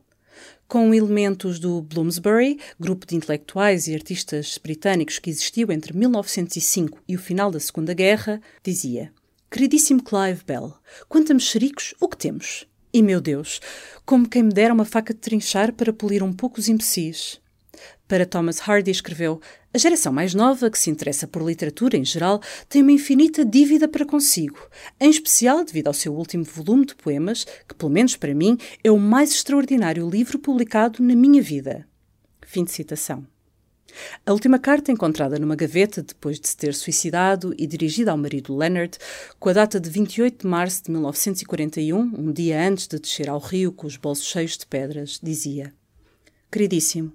Com 0.66 0.94
elementos 0.94 1.58
do 1.58 1.82
Bloomsbury, 1.82 2.58
grupo 2.80 3.06
de 3.06 3.14
intelectuais 3.14 3.86
e 3.86 3.94
artistas 3.94 4.56
britânicos 4.56 5.18
que 5.18 5.28
existiu 5.28 5.70
entre 5.70 5.94
1905 5.94 7.02
e 7.06 7.14
o 7.14 7.18
final 7.18 7.50
da 7.50 7.60
Segunda 7.60 7.92
Guerra, 7.92 8.40
dizia: 8.62 9.12
Queridíssimo 9.50 10.02
Clive 10.02 10.42
Bell, 10.46 10.72
quanto 11.06 11.32
a 11.32 11.34
mexericos, 11.34 11.94
o 12.00 12.08
que 12.08 12.16
temos? 12.16 12.66
E, 12.94 13.02
meu 13.02 13.20
Deus, 13.20 13.60
como 14.06 14.28
quem 14.28 14.44
me 14.44 14.52
dera 14.52 14.72
uma 14.72 14.84
faca 14.84 15.12
de 15.12 15.18
trinchar 15.18 15.72
para 15.72 15.92
polir 15.92 16.22
um 16.22 16.32
pouco 16.32 16.60
os 16.60 16.68
imbecis. 16.68 17.40
Para 18.06 18.24
Thomas 18.24 18.60
Hardy 18.60 18.88
escreveu: 18.88 19.40
A 19.72 19.78
geração 19.78 20.12
mais 20.12 20.32
nova, 20.32 20.70
que 20.70 20.78
se 20.78 20.90
interessa 20.90 21.26
por 21.26 21.42
literatura 21.42 21.96
em 21.96 22.04
geral, 22.04 22.40
tem 22.68 22.82
uma 22.82 22.92
infinita 22.92 23.44
dívida 23.44 23.88
para 23.88 24.06
consigo, 24.06 24.60
em 25.00 25.10
especial 25.10 25.64
devido 25.64 25.88
ao 25.88 25.92
seu 25.92 26.14
último 26.14 26.44
volume 26.44 26.86
de 26.86 26.94
poemas, 26.94 27.44
que, 27.66 27.74
pelo 27.74 27.90
menos 27.90 28.14
para 28.14 28.32
mim, 28.32 28.56
é 28.84 28.92
o 28.92 28.96
mais 28.96 29.32
extraordinário 29.32 30.08
livro 30.08 30.38
publicado 30.38 31.02
na 31.02 31.16
minha 31.16 31.42
vida. 31.42 31.88
Fim 32.46 32.62
de 32.62 32.70
citação. 32.70 33.26
A 34.24 34.32
última 34.32 34.58
carta, 34.58 34.90
encontrada 34.90 35.38
numa 35.38 35.56
gaveta 35.56 36.02
depois 36.02 36.38
de 36.40 36.48
se 36.48 36.56
ter 36.56 36.74
suicidado 36.74 37.54
e 37.58 37.66
dirigida 37.66 38.10
ao 38.10 38.18
marido 38.18 38.56
Leonard, 38.56 38.96
com 39.38 39.48
a 39.48 39.52
data 39.52 39.78
de 39.80 39.88
28 39.90 40.42
de 40.42 40.46
março 40.46 40.84
de 40.84 40.90
1941, 40.90 41.98
um 41.98 42.32
dia 42.32 42.66
antes 42.66 42.86
de 42.86 42.98
descer 42.98 43.28
ao 43.28 43.38
rio 43.38 43.72
com 43.72 43.86
os 43.86 43.96
bolsos 43.96 44.26
cheios 44.26 44.56
de 44.56 44.66
pedras, 44.66 45.18
dizia: 45.22 45.72
Queridíssimo, 46.50 47.12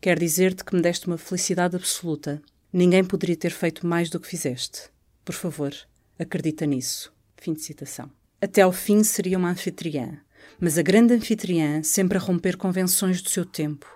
quero 0.00 0.20
dizer-te 0.20 0.64
que 0.64 0.74
me 0.74 0.82
deste 0.82 1.06
uma 1.06 1.18
felicidade 1.18 1.76
absoluta. 1.76 2.42
Ninguém 2.72 3.04
poderia 3.04 3.36
ter 3.36 3.50
feito 3.50 3.86
mais 3.86 4.10
do 4.10 4.20
que 4.20 4.28
fizeste. 4.28 4.90
Por 5.24 5.34
favor, 5.34 5.74
acredita 6.18 6.66
nisso. 6.66 7.12
Fim 7.36 7.52
de 7.52 7.62
citação. 7.62 8.10
Até 8.40 8.62
ao 8.62 8.72
fim 8.72 9.02
seria 9.02 9.38
uma 9.38 9.50
anfitriã, 9.50 10.18
mas 10.60 10.78
a 10.78 10.82
grande 10.82 11.14
anfitriã 11.14 11.82
sempre 11.82 12.18
a 12.18 12.20
romper 12.20 12.56
convenções 12.56 13.22
do 13.22 13.28
seu 13.28 13.44
tempo, 13.44 13.86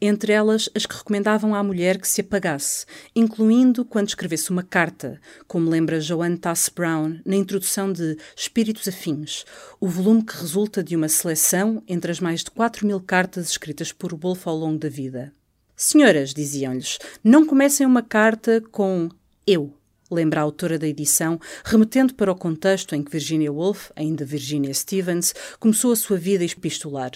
entre 0.00 0.32
elas 0.32 0.68
as 0.74 0.86
que 0.86 0.96
recomendavam 0.96 1.54
à 1.54 1.62
mulher 1.62 1.98
que 1.98 2.08
se 2.08 2.20
apagasse, 2.20 2.86
incluindo 3.14 3.84
quando 3.84 4.08
escrevesse 4.08 4.50
uma 4.50 4.62
carta, 4.62 5.20
como 5.46 5.68
lembra 5.68 6.00
Joanne 6.00 6.38
Tass 6.38 6.68
Brown 6.68 7.20
na 7.24 7.36
introdução 7.36 7.92
de 7.92 8.16
Espíritos 8.36 8.86
Afins, 8.86 9.44
o 9.80 9.88
volume 9.88 10.24
que 10.24 10.36
resulta 10.36 10.82
de 10.82 10.94
uma 10.94 11.08
seleção 11.08 11.82
entre 11.88 12.10
as 12.10 12.20
mais 12.20 12.44
de 12.44 12.50
4 12.50 12.86
mil 12.86 13.00
cartas 13.00 13.50
escritas 13.50 13.92
por 13.92 14.14
Wolfe 14.14 14.48
ao 14.48 14.56
longo 14.56 14.78
da 14.78 14.88
vida. 14.88 15.32
Senhoras, 15.76 16.32
diziam-lhes, 16.32 16.98
não 17.24 17.46
comecem 17.46 17.86
uma 17.86 18.02
carta 18.02 18.62
com 18.70 19.08
eu 19.46 19.74
lembra 20.12 20.40
a 20.40 20.42
autora 20.42 20.78
da 20.78 20.86
edição, 20.86 21.40
remetendo 21.64 22.14
para 22.14 22.30
o 22.30 22.36
contexto 22.36 22.94
em 22.94 23.02
que 23.02 23.10
Virginia 23.10 23.52
Woolf, 23.52 23.90
ainda 23.96 24.24
Virginia 24.24 24.72
Stevens, 24.72 25.34
começou 25.58 25.92
a 25.92 25.96
sua 25.96 26.16
vida 26.16 26.44
epistolar. 26.44 27.12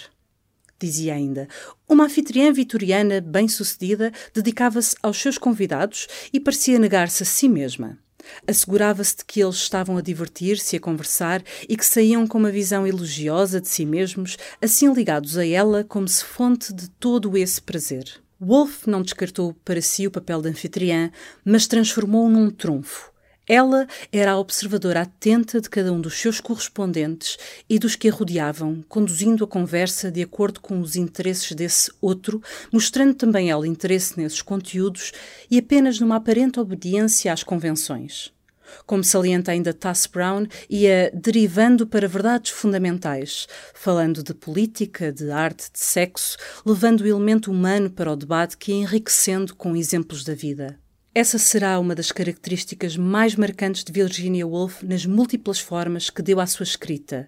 Dizia 0.79 1.15
ainda: 1.15 1.47
Uma 1.87 2.05
anfitriã 2.05 2.51
vitoriana 2.51 3.19
bem-sucedida 3.19 4.11
dedicava-se 4.33 4.95
aos 5.01 5.17
seus 5.17 5.37
convidados 5.37 6.07
e 6.31 6.39
parecia 6.39 6.77
negar-se 6.77 7.23
a 7.23 7.25
si 7.25 7.49
mesma. 7.49 7.97
Assegurava-se 8.45 9.17
de 9.17 9.25
que 9.25 9.41
eles 9.41 9.55
estavam 9.55 9.97
a 9.97 10.01
divertir-se 10.01 10.75
e 10.75 10.77
a 10.77 10.81
conversar 10.81 11.43
e 11.67 11.77
que 11.77 11.85
saíam 11.85 12.27
com 12.27 12.37
uma 12.37 12.51
visão 12.51 12.85
elogiosa 12.85 13.61
de 13.61 13.67
si 13.67 13.85
mesmos, 13.85 14.37
assim 14.61 14.91
ligados 14.91 15.37
a 15.37 15.45
ela 15.45 15.83
como 15.83 16.07
se 16.07 16.23
fonte 16.23 16.73
de 16.73 16.89
todo 16.89 17.37
esse 17.37 17.61
prazer. 17.61 18.21
Wolf 18.39 18.85
não 18.85 19.01
descartou 19.01 19.55
para 19.65 19.81
si 19.81 20.05
o 20.05 20.11
papel 20.11 20.41
de 20.41 20.49
anfitriã, 20.49 21.11
mas 21.43 21.65
transformou-o 21.65 22.29
num 22.29 22.51
trunfo. 22.51 23.11
Ela 23.47 23.87
era 24.11 24.31
a 24.31 24.39
observadora 24.39 25.01
atenta 25.01 25.59
de 25.59 25.69
cada 25.69 25.91
um 25.91 25.99
dos 25.99 26.19
seus 26.19 26.39
correspondentes 26.39 27.37
e 27.67 27.79
dos 27.79 27.95
que 27.95 28.09
a 28.09 28.11
rodeavam, 28.11 28.83
conduzindo 28.87 29.43
a 29.43 29.47
conversa 29.47 30.11
de 30.11 30.21
acordo 30.21 30.59
com 30.59 30.79
os 30.81 30.95
interesses 30.95 31.53
desse 31.53 31.91
outro, 32.01 32.43
mostrando 32.71 33.15
também 33.15 33.49
ela 33.49 33.67
interesse 33.67 34.19
nesses 34.19 34.41
conteúdos 34.41 35.13
e 35.49 35.57
apenas 35.57 35.99
numa 35.99 36.17
aparente 36.17 36.59
obediência 36.59 37.33
às 37.33 37.41
convenções 37.41 38.36
como 38.85 39.03
salienta 39.03 39.51
ainda 39.51 39.73
Tass 39.73 40.07
Brown, 40.07 40.45
ia 40.69 41.11
derivando 41.13 41.85
para 41.87 42.07
verdades 42.07 42.51
fundamentais, 42.51 43.47
falando 43.73 44.23
de 44.23 44.33
política, 44.33 45.11
de 45.11 45.31
arte, 45.31 45.71
de 45.71 45.79
sexo, 45.79 46.37
levando 46.65 47.01
o 47.01 47.07
elemento 47.07 47.51
humano 47.51 47.89
para 47.89 48.11
o 48.11 48.15
debate 48.15 48.57
que 48.57 48.71
ia 48.71 48.81
enriquecendo 48.81 49.55
com 49.55 49.75
exemplos 49.75 50.23
da 50.23 50.33
vida. 50.33 50.79
Essa 51.13 51.39
será 51.39 51.79
uma 51.79 51.95
das 51.95 52.11
características 52.11 52.95
mais 52.95 53.35
marcantes 53.35 53.83
de 53.83 53.91
Virginia 53.91 54.45
Woolf 54.45 54.83
nas 54.83 55.03
múltiplas 55.05 55.59
formas 55.59 56.11
que 56.11 56.21
deu 56.21 56.39
à 56.39 56.45
sua 56.45 56.63
escrita 56.63 57.27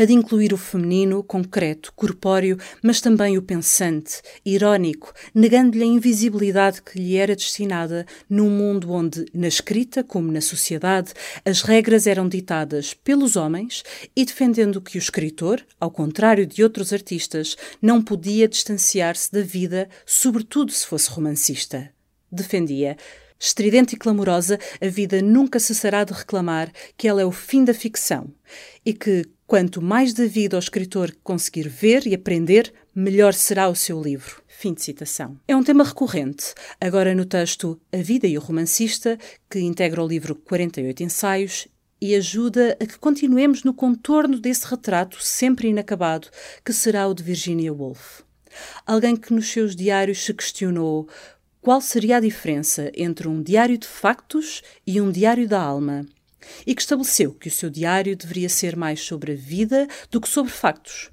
a 0.00 0.06
de 0.06 0.14
incluir 0.14 0.54
o 0.54 0.56
feminino 0.56 1.22
concreto, 1.22 1.92
corpóreo, 1.94 2.56
mas 2.82 3.02
também 3.02 3.36
o 3.36 3.42
pensante, 3.42 4.22
irónico, 4.42 5.12
negando-lhe 5.34 5.82
a 5.82 5.86
invisibilidade 5.86 6.80
que 6.80 6.98
lhe 6.98 7.16
era 7.16 7.36
destinada 7.36 8.06
num 8.26 8.48
mundo 8.48 8.90
onde, 8.92 9.26
na 9.34 9.46
escrita 9.46 10.02
como 10.02 10.32
na 10.32 10.40
sociedade, 10.40 11.12
as 11.44 11.60
regras 11.60 12.06
eram 12.06 12.26
ditadas 12.26 12.94
pelos 12.94 13.36
homens 13.36 13.82
e 14.16 14.24
defendendo 14.24 14.80
que 14.80 14.96
o 14.96 14.98
escritor, 14.98 15.62
ao 15.78 15.90
contrário 15.90 16.46
de 16.46 16.62
outros 16.62 16.94
artistas, 16.94 17.54
não 17.82 18.00
podia 18.00 18.48
distanciar-se 18.48 19.30
da 19.30 19.42
vida, 19.42 19.86
sobretudo 20.06 20.72
se 20.72 20.86
fosse 20.86 21.10
romancista. 21.10 21.90
Defendia 22.32 22.96
Estridente 23.42 23.94
e 23.94 23.98
clamorosa, 23.98 24.58
a 24.82 24.86
vida 24.86 25.22
nunca 25.22 25.58
cessará 25.58 26.04
de 26.04 26.12
reclamar 26.12 26.70
que 26.94 27.08
ela 27.08 27.22
é 27.22 27.24
o 27.24 27.32
fim 27.32 27.64
da 27.64 27.72
ficção 27.72 28.30
e 28.84 28.92
que, 28.92 29.24
Quanto 29.50 29.82
mais 29.82 30.14
da 30.14 30.26
vida 30.26 30.54
o 30.54 30.60
escritor 30.60 31.12
conseguir 31.24 31.68
ver 31.68 32.06
e 32.06 32.14
aprender, 32.14 32.72
melhor 32.94 33.34
será 33.34 33.68
o 33.68 33.74
seu 33.74 34.00
livro. 34.00 34.40
Fim 34.46 34.72
de 34.72 34.80
citação. 34.80 35.40
É 35.48 35.56
um 35.56 35.64
tema 35.64 35.82
recorrente, 35.82 36.54
agora 36.80 37.16
no 37.16 37.24
texto 37.24 37.76
A 37.92 37.96
Vida 37.96 38.28
e 38.28 38.38
o 38.38 38.40
Romancista, 38.40 39.18
que 39.50 39.58
integra 39.58 40.04
o 40.04 40.06
livro 40.06 40.36
48 40.36 41.02
Ensaios 41.02 41.66
e 42.00 42.14
ajuda 42.14 42.78
a 42.80 42.86
que 42.86 42.96
continuemos 42.96 43.64
no 43.64 43.74
contorno 43.74 44.38
desse 44.38 44.64
retrato 44.68 45.20
sempre 45.20 45.66
inacabado 45.66 46.28
que 46.64 46.72
será 46.72 47.08
o 47.08 47.12
de 47.12 47.24
Virginia 47.24 47.72
Woolf. 47.72 48.20
Alguém 48.86 49.16
que 49.16 49.34
nos 49.34 49.50
seus 49.50 49.74
diários 49.74 50.24
se 50.24 50.32
questionou 50.32 51.08
qual 51.60 51.80
seria 51.80 52.18
a 52.18 52.20
diferença 52.20 52.92
entre 52.94 53.26
um 53.26 53.42
diário 53.42 53.76
de 53.76 53.88
factos 53.88 54.62
e 54.86 55.00
um 55.00 55.10
diário 55.10 55.48
da 55.48 55.60
alma 55.60 56.06
e 56.66 56.74
que 56.74 56.82
estabeleceu 56.82 57.32
que 57.32 57.48
o 57.48 57.50
seu 57.50 57.70
diário 57.70 58.16
deveria 58.16 58.48
ser 58.48 58.76
mais 58.76 59.00
sobre 59.00 59.32
a 59.32 59.36
vida 59.36 59.86
do 60.10 60.20
que 60.20 60.28
sobre 60.28 60.52
factos. 60.52 61.10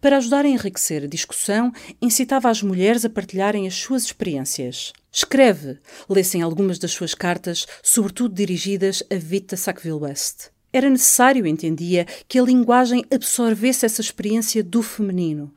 Para 0.00 0.16
ajudar 0.16 0.44
a 0.44 0.48
enriquecer 0.48 1.04
a 1.04 1.06
discussão, 1.06 1.72
incitava 2.00 2.48
as 2.48 2.62
mulheres 2.62 3.04
a 3.04 3.10
partilharem 3.10 3.66
as 3.66 3.74
suas 3.74 4.04
experiências. 4.04 4.92
Escreve, 5.12 5.78
lessem 6.08 6.42
algumas 6.42 6.78
das 6.78 6.92
suas 6.92 7.14
cartas, 7.14 7.66
sobretudo 7.82 8.34
dirigidas 8.34 9.02
a 9.10 9.16
Vita 9.16 9.56
Sackville 9.56 10.00
West. 10.00 10.50
Era 10.72 10.88
necessário, 10.88 11.46
entendia, 11.46 12.06
que 12.28 12.38
a 12.38 12.42
linguagem 12.42 13.04
absorvesse 13.12 13.84
essa 13.84 14.00
experiência 14.00 14.62
do 14.62 14.82
feminino. 14.82 15.52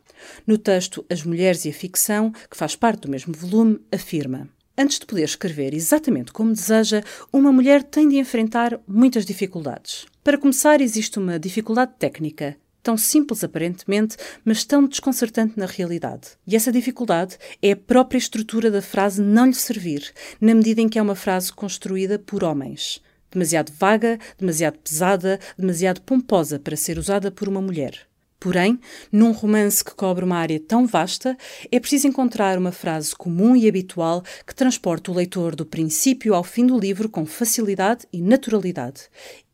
No 0.47 0.57
texto 0.57 1.05
As 1.09 1.23
Mulheres 1.23 1.65
e 1.65 1.69
a 1.69 1.73
Ficção, 1.73 2.31
que 2.49 2.57
faz 2.57 2.75
parte 2.75 3.01
do 3.01 3.11
mesmo 3.11 3.33
volume, 3.33 3.79
afirma: 3.91 4.49
Antes 4.75 4.97
de 4.97 5.05
poder 5.05 5.23
escrever 5.23 5.71
exatamente 5.71 6.31
como 6.31 6.51
deseja, 6.51 7.03
uma 7.31 7.51
mulher 7.51 7.83
tem 7.83 8.09
de 8.09 8.17
enfrentar 8.17 8.79
muitas 8.87 9.23
dificuldades. 9.23 10.07
Para 10.23 10.37
começar, 10.37 10.81
existe 10.81 11.19
uma 11.19 11.37
dificuldade 11.37 11.93
técnica, 11.99 12.57
tão 12.81 12.97
simples 12.97 13.43
aparentemente, 13.43 14.17
mas 14.43 14.65
tão 14.65 14.87
desconcertante 14.87 15.59
na 15.59 15.67
realidade. 15.67 16.29
E 16.47 16.55
essa 16.55 16.71
dificuldade 16.71 17.37
é 17.61 17.73
a 17.73 17.77
própria 17.77 18.17
estrutura 18.17 18.71
da 18.71 18.81
frase 18.81 19.21
não 19.21 19.45
lhe 19.45 19.53
servir, 19.53 20.11
na 20.41 20.55
medida 20.55 20.81
em 20.81 20.89
que 20.89 20.97
é 20.97 21.01
uma 21.01 21.15
frase 21.15 21.53
construída 21.53 22.17
por 22.17 22.43
homens. 22.43 22.99
Demasiado 23.29 23.71
vaga, 23.77 24.17
demasiado 24.39 24.79
pesada, 24.79 25.39
demasiado 25.55 26.01
pomposa 26.01 26.57
para 26.57 26.75
ser 26.75 26.97
usada 26.97 27.29
por 27.29 27.47
uma 27.47 27.61
mulher. 27.61 28.07
Porém, 28.43 28.77
num 29.09 29.31
romance 29.31 29.81
que 29.81 29.95
cobre 29.95 30.25
uma 30.25 30.35
área 30.35 30.59
tão 30.59 30.85
vasta, 30.85 31.37
é 31.71 31.79
preciso 31.79 32.09
encontrar 32.09 32.57
uma 32.57 32.73
frase 32.73 33.15
comum 33.15 33.55
e 33.55 33.69
habitual 33.69 34.21
que 34.45 34.53
transporte 34.53 35.09
o 35.09 35.13
leitor 35.13 35.55
do 35.55 35.65
princípio 35.65 36.35
ao 36.35 36.43
fim 36.43 36.67
do 36.67 36.77
livro 36.77 37.07
com 37.07 37.25
facilidade 37.25 38.05
e 38.11 38.21
naturalidade. 38.21 39.03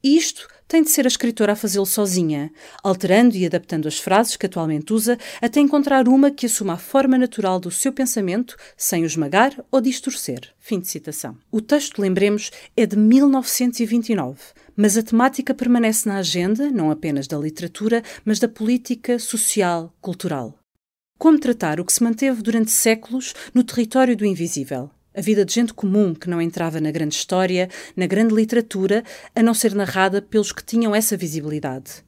Isto 0.04 0.48
tem 0.68 0.82
de 0.82 0.90
ser 0.90 1.06
a 1.06 1.08
escritora 1.08 1.54
a 1.54 1.56
fazê-lo 1.56 1.86
sozinha, 1.86 2.52
alterando 2.84 3.36
e 3.36 3.46
adaptando 3.46 3.88
as 3.88 4.00
frases 4.00 4.36
que 4.36 4.48
atualmente 4.48 4.92
usa 4.92 5.20
até 5.40 5.60
encontrar 5.60 6.08
uma 6.08 6.32
que 6.32 6.48
assuma 6.48 6.74
a 6.74 6.78
forma 6.78 7.16
natural 7.16 7.60
do 7.60 7.70
seu 7.70 7.94
pensamento, 7.94 8.56
sem 8.76 9.04
o 9.04 9.06
esmagar 9.06 9.54
ou 9.70 9.82
distorcer. 9.82 10.50
Fim 10.58 10.80
de 10.80 10.88
citação. 10.88 11.38
O 11.52 11.62
texto, 11.62 12.02
lembremos, 12.02 12.50
é 12.76 12.88
de 12.88 12.98
1929, 12.98 14.40
mas 14.82 14.98
a 14.98 15.04
temática 15.04 15.54
permanece 15.54 16.08
na 16.08 16.20
agenda, 16.20 16.72
não 16.72 16.90
apenas 16.90 17.28
da 17.28 17.38
literatura, 17.38 18.02
mas 18.24 18.40
da 18.40 18.48
política 18.48 19.20
social, 19.20 19.94
cultural. 20.00 20.58
Como 21.18 21.38
tratar 21.38 21.82
o 21.82 21.86
que 21.86 21.92
se 21.92 22.02
manteve 22.02 22.42
durante 22.42 22.72
séculos 22.72 23.36
no 23.54 23.62
território 23.62 24.16
do 24.16 24.26
invisível? 24.26 24.90
a 25.14 25.22
vida 25.22 25.44
de 25.44 25.54
gente 25.54 25.74
comum 25.74 26.16
que 26.16 26.30
não 26.30 26.42
entrava 26.42 26.80
na 26.80 26.92
grande 26.92 27.16
história, 27.16 27.68
na 27.94 28.08
grande 28.08 28.34
literatura, 28.34 29.04
a 29.36 29.44
não 29.44 29.54
ser 29.54 29.76
narrada 29.76 30.22
pelos 30.22 30.54
que 30.54 30.64
tinham 30.64 30.96
essa 30.96 31.18
visibilidade. 31.18 32.06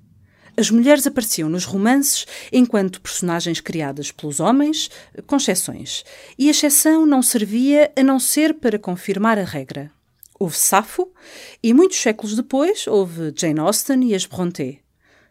As 0.56 0.72
mulheres 0.72 1.06
apareciam 1.06 1.50
nos 1.50 1.66
romances 1.66 2.26
enquanto 2.54 3.02
personagens 3.02 3.60
criadas 3.60 4.14
pelos 4.14 4.40
homens, 4.40 4.90
com 5.28 5.36
exceções, 5.36 6.06
e 6.40 6.48
a 6.48 6.52
exceção 6.52 7.06
não 7.06 7.22
servia 7.22 7.92
a 7.98 8.04
não 8.04 8.18
ser 8.18 8.54
para 8.54 8.80
confirmar 8.80 9.38
a 9.38 9.44
regra. 9.44 9.92
Houve 10.42 10.58
Safo, 10.58 11.08
e 11.62 11.72
muitos 11.72 12.02
séculos 12.02 12.36
depois 12.36 12.88
houve 12.88 13.32
Jane 13.36 13.60
Austen 13.60 14.04
e 14.06 14.16
as 14.16 14.26
Brontë. 14.26 14.80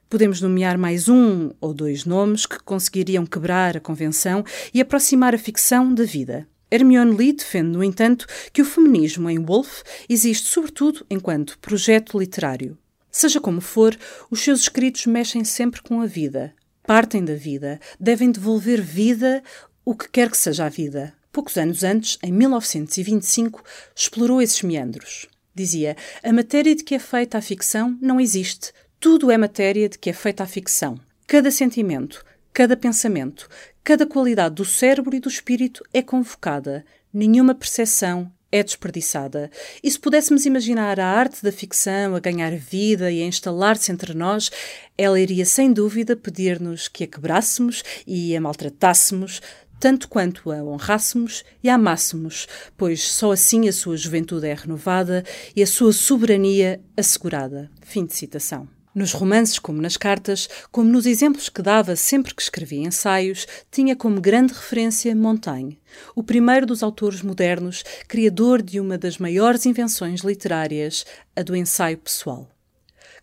Podemos 0.08 0.40
nomear 0.40 0.78
mais 0.78 1.08
um 1.08 1.50
ou 1.60 1.74
dois 1.74 2.04
nomes 2.04 2.46
que 2.46 2.62
conseguiriam 2.62 3.26
quebrar 3.26 3.76
a 3.76 3.80
convenção 3.80 4.44
e 4.72 4.80
aproximar 4.80 5.34
a 5.34 5.38
ficção 5.38 5.92
da 5.92 6.04
vida. 6.04 6.46
Hermione 6.70 7.16
Lee 7.16 7.32
defende, 7.32 7.76
no 7.76 7.82
entanto, 7.82 8.24
que 8.52 8.62
o 8.62 8.64
feminismo 8.64 9.28
em 9.28 9.40
Woolf 9.40 9.82
existe 10.08 10.46
sobretudo 10.46 11.04
enquanto 11.10 11.58
projeto 11.58 12.16
literário. 12.16 12.78
Seja 13.10 13.40
como 13.40 13.60
for, 13.60 13.98
os 14.30 14.40
seus 14.40 14.60
escritos 14.60 15.06
mexem 15.06 15.42
sempre 15.42 15.82
com 15.82 16.00
a 16.00 16.06
vida, 16.06 16.54
partem 16.86 17.24
da 17.24 17.34
vida, 17.34 17.80
devem 17.98 18.30
devolver 18.30 18.80
vida 18.80 19.42
o 19.84 19.92
que 19.92 20.08
quer 20.08 20.30
que 20.30 20.38
seja 20.38 20.66
a 20.66 20.68
vida. 20.68 21.12
Poucos 21.32 21.56
anos 21.56 21.84
antes, 21.84 22.18
em 22.22 22.32
1925, 22.32 23.62
explorou 23.94 24.42
esses 24.42 24.62
meandros. 24.62 25.26
Dizia: 25.54 25.96
A 26.22 26.32
matéria 26.32 26.74
de 26.74 26.84
que 26.84 26.94
é 26.94 26.98
feita 26.98 27.38
a 27.38 27.42
ficção 27.42 27.96
não 28.00 28.20
existe. 28.20 28.72
Tudo 28.98 29.30
é 29.30 29.38
matéria 29.38 29.88
de 29.88 29.98
que 29.98 30.10
é 30.10 30.12
feita 30.12 30.42
a 30.42 30.46
ficção. 30.46 30.98
Cada 31.26 31.50
sentimento, 31.50 32.24
cada 32.52 32.76
pensamento, 32.76 33.48
Cada 33.82 34.06
qualidade 34.06 34.56
do 34.56 34.64
cérebro 34.64 35.16
e 35.16 35.20
do 35.20 35.28
espírito 35.28 35.82
é 35.92 36.02
convocada, 36.02 36.84
nenhuma 37.12 37.54
percepção 37.54 38.30
é 38.52 38.62
desperdiçada. 38.62 39.50
E 39.82 39.90
se 39.90 39.98
pudéssemos 39.98 40.44
imaginar 40.44 41.00
a 41.00 41.06
arte 41.06 41.42
da 41.42 41.50
ficção 41.50 42.14
a 42.14 42.20
ganhar 42.20 42.54
vida 42.56 43.10
e 43.10 43.22
a 43.22 43.26
instalar-se 43.26 43.90
entre 43.90 44.12
nós, 44.12 44.50
ela 44.98 45.18
iria 45.18 45.46
sem 45.46 45.72
dúvida 45.72 46.14
pedir-nos 46.14 46.88
que 46.88 47.04
a 47.04 47.06
quebrássemos 47.06 47.82
e 48.06 48.36
a 48.36 48.40
maltratássemos, 48.40 49.40
tanto 49.80 50.08
quanto 50.08 50.52
a 50.52 50.62
honrássemos 50.62 51.42
e 51.62 51.68
a 51.70 51.74
amássemos, 51.74 52.46
pois 52.76 53.02
só 53.02 53.32
assim 53.32 53.66
a 53.66 53.72
sua 53.72 53.96
juventude 53.96 54.46
é 54.46 54.54
renovada 54.54 55.24
e 55.56 55.62
a 55.62 55.66
sua 55.66 55.92
soberania 55.92 56.80
assegurada. 56.94 57.70
Fim 57.80 58.04
de 58.04 58.14
citação. 58.14 58.68
Nos 58.94 59.12
romances, 59.12 59.58
como 59.58 59.80
nas 59.80 59.96
cartas, 59.96 60.48
como 60.70 60.90
nos 60.90 61.06
exemplos 61.06 61.48
que 61.48 61.62
dava 61.62 61.94
sempre 61.96 62.34
que 62.34 62.42
escrevia 62.42 62.86
ensaios, 62.86 63.46
tinha 63.70 63.94
como 63.96 64.20
grande 64.20 64.52
referência 64.52 65.14
Montaigne, 65.14 65.80
o 66.14 66.24
primeiro 66.24 66.66
dos 66.66 66.82
autores 66.82 67.22
modernos, 67.22 67.84
criador 68.08 68.60
de 68.60 68.80
uma 68.80 68.98
das 68.98 69.16
maiores 69.16 69.64
invenções 69.64 70.20
literárias, 70.22 71.06
a 71.36 71.42
do 71.42 71.54
ensaio 71.54 71.98
pessoal. 71.98 72.50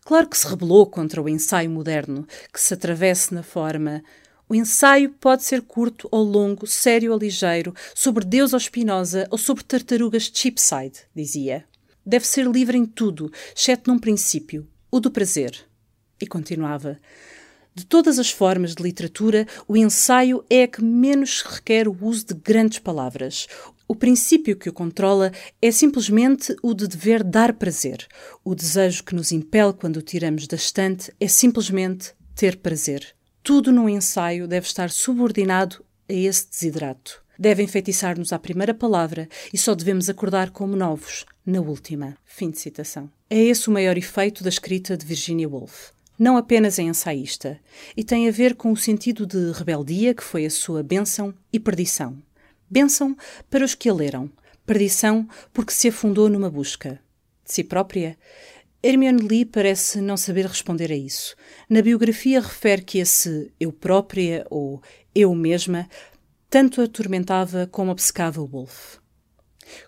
Claro 0.05 0.29
que 0.29 0.37
se 0.37 0.47
rebelou 0.47 0.85
contra 0.85 1.21
o 1.21 1.27
ensaio 1.27 1.69
moderno, 1.69 2.25
que 2.51 2.61
se 2.61 2.73
atravesse 2.73 3.33
na 3.33 3.43
forma 3.43 4.01
o 4.49 4.55
ensaio 4.55 5.09
pode 5.09 5.43
ser 5.43 5.61
curto 5.61 6.07
ou 6.11 6.23
longo, 6.23 6.65
sério 6.65 7.11
ou 7.11 7.19
ligeiro, 7.19 7.73
sobre 7.93 8.23
Deus 8.23 8.53
ou 8.53 8.59
Spinoza 8.59 9.27
ou 9.29 9.37
sobre 9.37 9.63
tartarugas 9.63 10.31
Cheapside, 10.33 10.99
dizia. 11.15 11.65
Deve 12.05 12.25
ser 12.25 12.45
livre 12.47 12.77
em 12.77 12.85
tudo, 12.85 13.29
exceto 13.55 13.91
num 13.91 13.99
princípio, 13.99 14.65
o 14.89 14.99
do 14.99 15.11
prazer. 15.11 15.67
E 16.21 16.25
continuava. 16.25 16.97
De 17.75 17.85
todas 17.85 18.17
as 18.17 18.31
formas 18.31 18.73
de 18.73 18.81
literatura, 18.81 19.45
o 19.67 19.75
ensaio 19.75 20.43
é 20.49 20.63
a 20.63 20.67
que 20.67 20.81
menos 20.81 21.41
requer 21.41 21.87
o 21.87 21.97
uso 22.01 22.27
de 22.27 22.33
grandes 22.33 22.79
palavras. 22.79 23.47
O 23.85 23.93
princípio 23.93 24.55
que 24.55 24.69
o 24.69 24.73
controla 24.73 25.31
é 25.61 25.69
simplesmente 25.69 26.55
o 26.63 26.73
de 26.73 26.87
dever 26.87 27.23
dar 27.23 27.53
prazer. 27.53 28.07
O 28.43 28.55
desejo 28.55 29.03
que 29.03 29.13
nos 29.13 29.31
impele 29.31 29.73
quando 29.73 29.97
o 29.97 30.01
tiramos 30.01 30.47
da 30.47 30.55
estante 30.55 31.13
é 31.19 31.27
simplesmente 31.27 32.13
ter 32.33 32.55
prazer. 32.57 33.16
Tudo 33.47 33.71
no 33.71 33.87
ensaio 33.87 34.45
deve 34.45 34.67
estar 34.67 34.89
subordinado 34.89 35.81
a 36.09 36.11
esse 36.11 36.49
desidrato. 36.49 37.23
Deve 37.39 37.63
enfeitiçar-nos 37.63 38.33
à 38.33 38.37
primeira 38.37 38.73
palavra 38.73 39.29
e 39.53 39.57
só 39.57 39.73
devemos 39.73 40.09
acordar 40.09 40.49
como 40.49 40.75
novos 40.75 41.25
na 41.45 41.61
última. 41.61 42.17
Fim 42.25 42.49
de 42.49 42.59
citação. 42.59 43.09
É 43.29 43.41
esse 43.41 43.69
o 43.69 43.71
maior 43.71 43.97
efeito 43.97 44.43
da 44.43 44.49
escrita 44.49 44.97
de 44.97 45.05
Virginia 45.05 45.47
Woolf. 45.47 45.91
Não 46.19 46.35
apenas 46.35 46.77
é 46.77 46.81
ensaísta, 46.81 47.57
e 47.95 48.03
tem 48.03 48.27
a 48.27 48.31
ver 48.33 48.53
com 48.53 48.69
o 48.69 48.75
sentido 48.75 49.25
de 49.25 49.53
rebeldia 49.53 50.13
que 50.13 50.25
foi 50.25 50.45
a 50.45 50.49
sua 50.49 50.83
bênção 50.83 51.33
e 51.53 51.57
perdição. 51.57 52.17
Bênção 52.69 53.15
para 53.49 53.63
os 53.63 53.73
que 53.73 53.87
a 53.87 53.93
leram, 53.93 54.29
perdição 54.65 55.25
porque 55.53 55.71
se 55.71 55.87
afundou 55.87 56.27
numa 56.27 56.49
busca. 56.49 56.99
De 57.45 57.53
si 57.53 57.63
própria, 57.63 58.17
Hermione 58.81 59.27
Lee 59.27 59.43
parece 59.43 59.99
não 59.99 60.15
saber 60.15 60.45
responder 60.45 60.91
a 60.91 60.95
isso. 60.95 61.35
Na 61.67 61.81
biografia 61.81 62.39
refere 62.39 62.83
que 62.83 62.99
esse 62.99 63.51
eu 63.59 63.71
própria 63.71 64.45
ou 64.51 64.81
eu 65.15 65.33
mesma 65.33 65.89
tanto 66.49 66.81
atormentava 66.81 67.67
como 67.67 67.91
obcecava 67.91 68.41
Woolf. 68.41 68.97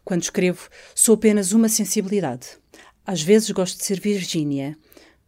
Quando 0.03 0.23
escrevo, 0.23 0.69
sou 0.95 1.15
apenas 1.15 1.51
uma 1.51 1.69
sensibilidade. 1.69 2.57
Às 3.05 3.21
vezes 3.21 3.51
gosto 3.51 3.77
de 3.77 3.85
ser 3.85 3.99
Virgínia, 3.99 4.75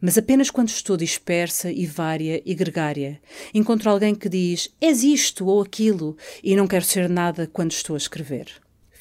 mas 0.02 0.17
apenas 0.17 0.50
quando 0.50 0.69
estou 0.69 0.97
dispersa 0.97 1.71
e 1.71 1.86
vária 1.86 2.41
e 2.43 2.56
gregária. 2.56 3.21
Encontro 3.54 3.91
alguém 3.91 4.15
que 4.15 4.28
diz 4.28 4.76
és 4.82 5.04
isto 5.04 5.45
ou 5.45 5.62
aquilo 5.62 6.17
e 6.43 6.56
não 6.56 6.67
quero 6.67 6.84
ser 6.84 7.08
nada 7.08 7.47
quando 7.47 7.71
estou 7.71 7.93
a 7.93 7.97
escrever. 7.97 8.47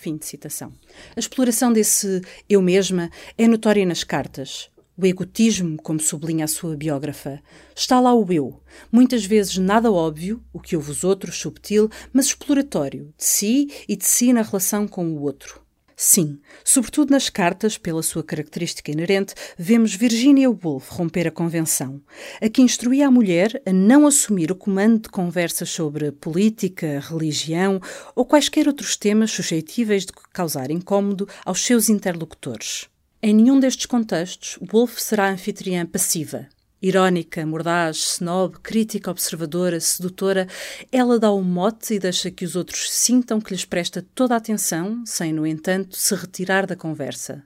Fim 0.00 0.16
de 0.16 0.24
citação. 0.24 0.72
A 1.14 1.20
exploração 1.20 1.70
desse 1.70 2.22
eu 2.48 2.62
mesma 2.62 3.10
é 3.36 3.46
notória 3.46 3.84
nas 3.84 4.02
cartas. 4.02 4.70
O 4.96 5.04
egotismo, 5.04 5.76
como 5.76 6.00
sublinha 6.00 6.46
a 6.46 6.48
sua 6.48 6.74
biógrafa. 6.74 7.42
Está 7.76 8.00
lá 8.00 8.14
o 8.14 8.32
eu, 8.32 8.62
muitas 8.90 9.26
vezes 9.26 9.58
nada 9.58 9.92
óbvio, 9.92 10.42
o 10.54 10.58
que 10.58 10.74
ouve 10.74 10.90
os 10.90 11.04
outros, 11.04 11.38
subtil, 11.38 11.90
mas 12.14 12.26
exploratório, 12.26 13.12
de 13.14 13.24
si 13.24 13.68
e 13.86 13.94
de 13.94 14.06
si 14.06 14.32
na 14.32 14.40
relação 14.40 14.88
com 14.88 15.06
o 15.06 15.20
outro. 15.20 15.60
Sim, 16.02 16.40
sobretudo 16.64 17.10
nas 17.10 17.28
cartas, 17.28 17.76
pela 17.76 18.02
sua 18.02 18.24
característica 18.24 18.90
inerente, 18.90 19.34
vemos 19.58 19.94
Virginia 19.94 20.48
Woolf 20.48 20.88
romper 20.88 21.28
a 21.28 21.30
convenção, 21.30 22.00
a 22.40 22.48
que 22.48 22.62
instruía 22.62 23.06
a 23.06 23.10
mulher 23.10 23.60
a 23.66 23.70
não 23.70 24.06
assumir 24.06 24.50
o 24.50 24.54
comando 24.54 25.02
de 25.02 25.08
conversas 25.10 25.68
sobre 25.68 26.10
política, 26.10 27.00
religião 27.06 27.78
ou 28.16 28.24
quaisquer 28.24 28.66
outros 28.66 28.96
temas 28.96 29.30
suscetíveis 29.30 30.06
de 30.06 30.12
causar 30.32 30.70
incômodo 30.70 31.28
aos 31.44 31.62
seus 31.62 31.90
interlocutores. 31.90 32.88
Em 33.22 33.34
nenhum 33.34 33.60
destes 33.60 33.84
contextos, 33.84 34.58
Woolf 34.72 34.98
será 34.98 35.28
anfitriã 35.28 35.84
passiva, 35.84 36.48
Irónica, 36.82 37.44
mordaz, 37.44 38.14
snob, 38.14 38.58
crítica, 38.60 39.10
observadora, 39.10 39.78
sedutora, 39.78 40.48
ela 40.90 41.18
dá 41.18 41.30
o 41.30 41.42
mote 41.42 41.94
e 41.94 41.98
deixa 41.98 42.30
que 42.30 42.44
os 42.44 42.56
outros 42.56 42.90
sintam 42.90 43.38
que 43.38 43.52
lhes 43.52 43.66
presta 43.66 44.04
toda 44.14 44.32
a 44.32 44.38
atenção, 44.38 45.02
sem, 45.04 45.30
no 45.30 45.46
entanto, 45.46 45.94
se 45.96 46.14
retirar 46.14 46.66
da 46.66 46.74
conversa. 46.74 47.44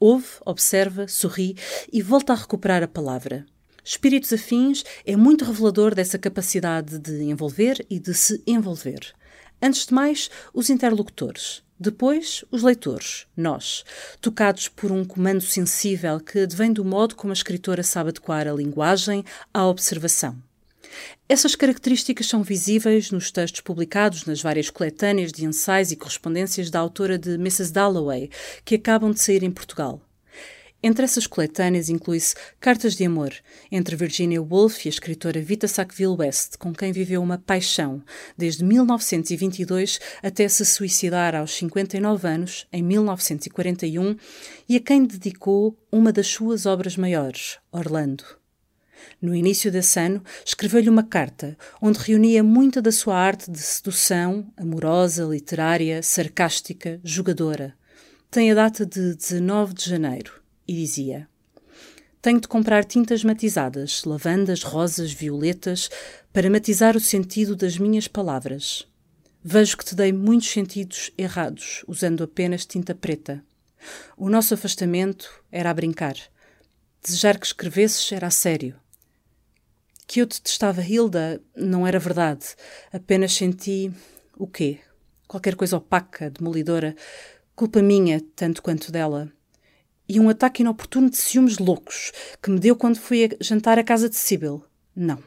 Ouve, 0.00 0.26
observa, 0.44 1.06
sorri 1.06 1.56
e 1.92 2.02
volta 2.02 2.32
a 2.32 2.36
recuperar 2.36 2.82
a 2.82 2.88
palavra. 2.88 3.46
Espíritos 3.84 4.32
afins 4.32 4.82
é 5.06 5.14
muito 5.14 5.44
revelador 5.44 5.94
dessa 5.94 6.18
capacidade 6.18 6.98
de 6.98 7.22
envolver 7.22 7.86
e 7.88 8.00
de 8.00 8.12
se 8.12 8.42
envolver. 8.44 9.14
Antes 9.62 9.86
de 9.86 9.94
mais, 9.94 10.28
os 10.52 10.68
interlocutores. 10.68 11.62
Depois, 11.84 12.46
os 12.50 12.62
leitores, 12.62 13.26
nós, 13.36 13.84
tocados 14.18 14.68
por 14.68 14.90
um 14.90 15.04
comando 15.04 15.42
sensível 15.42 16.18
que 16.18 16.38
advém 16.38 16.72
do 16.72 16.82
modo 16.82 17.14
como 17.14 17.30
a 17.30 17.34
escritora 17.34 17.82
sabe 17.82 18.08
adequar 18.08 18.48
a 18.48 18.54
linguagem 18.54 19.22
à 19.52 19.66
observação. 19.66 20.34
Essas 21.28 21.54
características 21.54 22.26
são 22.26 22.42
visíveis 22.42 23.10
nos 23.10 23.30
textos 23.30 23.60
publicados 23.60 24.24
nas 24.24 24.40
várias 24.40 24.70
coletâneas 24.70 25.30
de 25.30 25.44
ensaios 25.44 25.92
e 25.92 25.96
correspondências 25.96 26.70
da 26.70 26.80
autora 26.80 27.18
de 27.18 27.34
Mrs. 27.34 27.70
Dalloway, 27.70 28.30
que 28.64 28.76
acabam 28.76 29.12
de 29.12 29.20
sair 29.20 29.42
em 29.42 29.50
Portugal. 29.50 30.00
Entre 30.86 31.02
essas 31.02 31.26
coletâneas 31.26 31.88
inclui-se 31.88 32.34
Cartas 32.60 32.94
de 32.94 33.06
Amor, 33.06 33.32
entre 33.72 33.96
Virginia 33.96 34.42
Woolf 34.42 34.84
e 34.84 34.88
a 34.88 34.90
escritora 34.90 35.40
Vita 35.40 35.66
Sackville 35.66 36.14
West, 36.18 36.58
com 36.58 36.74
quem 36.74 36.92
viveu 36.92 37.22
uma 37.22 37.38
paixão, 37.38 38.02
desde 38.36 38.62
1922 38.62 39.98
até 40.22 40.46
se 40.46 40.62
suicidar 40.66 41.34
aos 41.34 41.54
59 41.54 42.28
anos, 42.28 42.66
em 42.70 42.82
1941, 42.82 44.14
e 44.68 44.76
a 44.76 44.80
quem 44.80 45.06
dedicou 45.06 45.74
uma 45.90 46.12
das 46.12 46.26
suas 46.26 46.66
obras 46.66 46.98
maiores, 46.98 47.56
Orlando. 47.72 48.22
No 49.22 49.34
início 49.34 49.72
desse 49.72 49.98
ano, 49.98 50.22
escreveu-lhe 50.44 50.90
uma 50.90 51.02
carta 51.02 51.56
onde 51.80 51.98
reunia 51.98 52.42
muita 52.44 52.82
da 52.82 52.92
sua 52.92 53.16
arte 53.16 53.50
de 53.50 53.58
sedução, 53.58 54.52
amorosa, 54.54 55.24
literária, 55.24 56.02
sarcástica, 56.02 57.00
jogadora. 57.02 57.74
Tem 58.30 58.52
a 58.52 58.54
data 58.54 58.84
de 58.84 59.14
19 59.14 59.72
de 59.72 59.88
janeiro 59.88 60.43
e 60.66 60.74
dizia: 60.74 61.28
Tenho 62.20 62.40
de 62.40 62.48
comprar 62.48 62.84
tintas 62.84 63.22
matizadas, 63.22 64.04
lavandas, 64.04 64.62
rosas, 64.62 65.12
violetas, 65.12 65.90
para 66.32 66.50
matizar 66.50 66.96
o 66.96 67.00
sentido 67.00 67.54
das 67.54 67.78
minhas 67.78 68.08
palavras. 68.08 68.86
Vejo 69.42 69.76
que 69.76 69.84
te 69.84 69.94
dei 69.94 70.10
muitos 70.10 70.48
sentidos 70.48 71.10
errados, 71.18 71.84
usando 71.86 72.24
apenas 72.24 72.64
tinta 72.64 72.94
preta. 72.94 73.44
O 74.16 74.30
nosso 74.30 74.54
afastamento 74.54 75.28
era 75.52 75.68
a 75.68 75.74
brincar. 75.74 76.16
Desejar 77.02 77.38
que 77.38 77.46
escrevesses 77.46 78.10
era 78.10 78.28
a 78.28 78.30
sério. 78.30 78.74
Que 80.06 80.22
eu 80.22 80.26
detestava 80.26 80.80
Hilda 80.80 81.42
não 81.54 81.86
era 81.86 81.98
verdade. 81.98 82.56
Apenas 82.90 83.34
senti. 83.34 83.92
o 84.38 84.46
quê? 84.46 84.78
Qualquer 85.28 85.56
coisa 85.56 85.76
opaca, 85.76 86.30
demolidora. 86.30 86.96
Culpa 87.54 87.82
minha, 87.82 88.22
tanto 88.34 88.62
quanto 88.62 88.90
dela 88.90 89.30
e 90.08 90.20
um 90.20 90.28
ataque 90.28 90.62
inoportuno 90.62 91.08
de 91.08 91.16
ciúmes 91.16 91.58
loucos 91.58 92.12
que 92.42 92.50
me 92.50 92.58
deu 92.58 92.76
quando 92.76 92.98
fui 92.98 93.30
jantar 93.40 93.78
à 93.78 93.84
casa 93.84 94.08
de 94.08 94.16
Sibyl. 94.16 94.64
Não, 94.96 95.18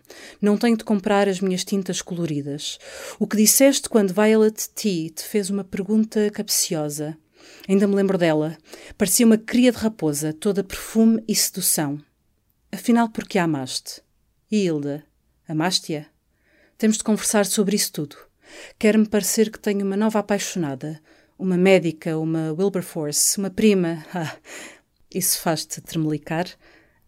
não 0.41 0.57
tenho 0.57 0.77
de 0.77 0.83
comprar 0.85 1.27
as 1.27 1.41
minhas 1.41 1.65
tintas 1.65 2.01
coloridas. 2.01 2.79
O 3.19 3.27
que 3.27 3.35
disseste 3.35 3.89
quando 3.89 4.13
Violet 4.13 4.69
T 4.69 5.09
te 5.09 5.23
fez 5.23 5.49
uma 5.49 5.63
pergunta 5.63 6.29
capciosa. 6.31 7.17
Ainda 7.67 7.87
me 7.87 7.95
lembro 7.95 8.17
dela. 8.17 8.57
Parecia 8.97 9.25
uma 9.25 9.37
cria 9.37 9.71
de 9.71 9.77
raposa, 9.77 10.31
toda 10.31 10.63
perfume 10.63 11.21
e 11.27 11.35
sedução. 11.35 12.01
Afinal, 12.71 13.09
por 13.09 13.27
que 13.27 13.37
a 13.37 13.43
amaste? 13.43 14.01
E 14.49 14.63
Hilda? 14.65 15.03
Amaste-a? 15.47 16.05
Temos 16.77 16.97
de 16.97 17.03
conversar 17.03 17.45
sobre 17.45 17.75
isso 17.75 17.91
tudo. 17.91 18.15
Quer-me 18.79 19.07
parecer 19.07 19.51
que 19.51 19.59
tenho 19.59 19.85
uma 19.85 19.97
nova 19.97 20.19
apaixonada, 20.19 21.01
uma 21.37 21.57
médica, 21.57 22.17
uma 22.17 22.51
Wilberforce, 22.53 23.37
uma 23.37 23.49
prima. 23.49 24.05
Ah, 24.13 24.35
isso 25.13 25.39
faz-te 25.39 25.81
tremelicar? 25.81 26.47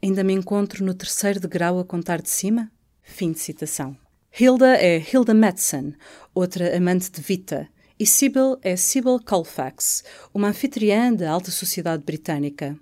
Ainda 0.02 0.24
me 0.24 0.34
encontro 0.34 0.86
no 0.86 0.94
terceiro 0.94 1.40
degrau 1.40 1.80
a 1.80 1.86
contar 1.86 2.22
de 2.22 2.30
cima? 2.30 2.72
Fim 3.02 3.32
de 3.32 3.40
citação. 3.40 3.98
Hilda 4.40 4.78
é 4.78 5.00
Hilda 5.00 5.34
Madsen, 5.34 5.96
outra 6.34 6.78
amante 6.78 7.12
de 7.12 7.20
Vita, 7.20 7.68
e 8.00 8.06
Sybil 8.06 8.58
é 8.62 8.76
Sybil 8.76 9.20
Colfax, 9.20 10.04
uma 10.34 10.50
anfitriã 10.50 11.14
da 11.14 11.30
alta 11.30 11.52
sociedade 11.52 12.04
britânica. 12.04 12.78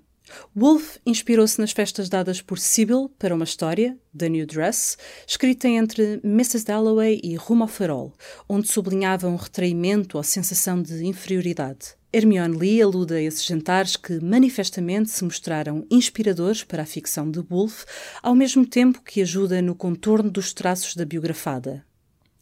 Woolf 0.56 0.98
inspirou-se 1.04 1.60
nas 1.60 1.72
festas 1.72 2.08
dadas 2.08 2.40
por 2.40 2.58
Sybil 2.58 3.10
para 3.18 3.34
uma 3.34 3.44
história, 3.44 3.96
The 4.16 4.28
New 4.28 4.46
Dress, 4.46 4.96
escrita 5.26 5.68
entre 5.68 6.20
Mrs. 6.24 6.64
Dalloway 6.64 7.20
e 7.22 7.36
Rumo 7.36 7.64
ao 7.64 7.68
Farol, 7.68 8.12
onde 8.48 8.68
sublinhava 8.68 9.28
um 9.28 9.36
retraimento 9.36 10.16
ou 10.16 10.22
sensação 10.22 10.82
de 10.82 11.04
inferioridade. 11.04 11.96
Hermione 12.10 12.56
Lee 12.56 12.80
alude 12.80 13.14
a 13.14 13.20
esses 13.20 13.44
jantares 13.44 13.94
que 13.94 14.18
manifestamente 14.24 15.10
se 15.10 15.22
mostraram 15.22 15.86
inspiradores 15.90 16.64
para 16.64 16.82
a 16.82 16.86
ficção 16.86 17.30
de 17.30 17.40
Woolf, 17.50 17.84
ao 18.22 18.34
mesmo 18.34 18.64
tempo 18.66 19.02
que 19.02 19.20
ajuda 19.20 19.60
no 19.60 19.74
contorno 19.74 20.30
dos 20.30 20.54
traços 20.54 20.96
da 20.96 21.04
biografada. 21.04 21.84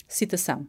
Citação. 0.06 0.66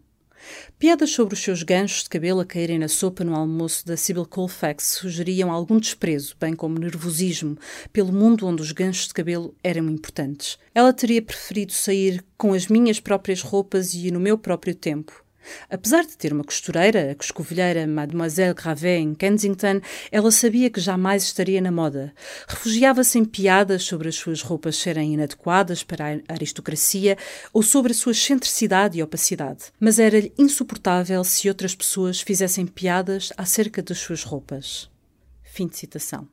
Piadas 0.79 1.11
sobre 1.11 1.33
os 1.33 1.41
seus 1.41 1.63
ganchos 1.63 2.03
de 2.03 2.09
cabelo 2.09 2.39
a 2.39 2.45
caírem 2.45 2.79
na 2.79 2.87
sopa 2.87 3.23
no 3.23 3.35
almoço 3.35 3.85
da 3.85 3.97
Sybil 3.97 4.25
Colfax 4.25 4.97
sugeriam 4.99 5.51
algum 5.51 5.79
desprezo, 5.79 6.35
bem 6.39 6.53
como 6.53 6.79
nervosismo, 6.79 7.57
pelo 7.91 8.13
mundo 8.13 8.47
onde 8.47 8.61
os 8.61 8.71
ganchos 8.71 9.07
de 9.07 9.13
cabelo 9.13 9.55
eram 9.63 9.89
importantes. 9.89 10.57
Ela 10.73 10.93
teria 10.93 11.21
preferido 11.21 11.73
sair 11.73 12.23
com 12.37 12.53
as 12.53 12.67
minhas 12.67 12.99
próprias 12.99 13.41
roupas 13.41 13.93
e 13.93 14.11
no 14.11 14.19
meu 14.19 14.37
próprio 14.37 14.73
tempo. 14.73 15.26
Apesar 15.69 16.05
de 16.05 16.17
ter 16.17 16.33
uma 16.33 16.43
costureira, 16.43 17.11
a 17.11 17.15
coscovilheira 17.15 17.85
Mademoiselle 17.85 18.53
Gravet 18.53 19.01
em 19.01 19.13
Kensington, 19.13 19.81
ela 20.11 20.31
sabia 20.31 20.69
que 20.69 20.79
jamais 20.79 21.23
estaria 21.23 21.61
na 21.61 21.71
moda. 21.71 22.13
Refugiava-se 22.47 23.17
em 23.19 23.25
piadas 23.25 23.83
sobre 23.83 24.09
as 24.09 24.15
suas 24.15 24.41
roupas 24.41 24.75
serem 24.75 25.13
inadequadas 25.13 25.83
para 25.83 26.05
a 26.13 26.33
aristocracia 26.33 27.17
ou 27.53 27.61
sobre 27.63 27.91
a 27.91 27.95
sua 27.95 28.11
excentricidade 28.11 28.97
e 28.97 29.03
opacidade. 29.03 29.65
Mas 29.79 29.99
era-lhe 29.99 30.33
insuportável 30.37 31.23
se 31.23 31.47
outras 31.47 31.75
pessoas 31.75 32.21
fizessem 32.21 32.65
piadas 32.65 33.31
acerca 33.37 33.81
das 33.81 33.97
suas 33.97 34.23
roupas. 34.23 34.89
Fim 35.43 35.67
de 35.67 35.77
citação. 35.77 36.27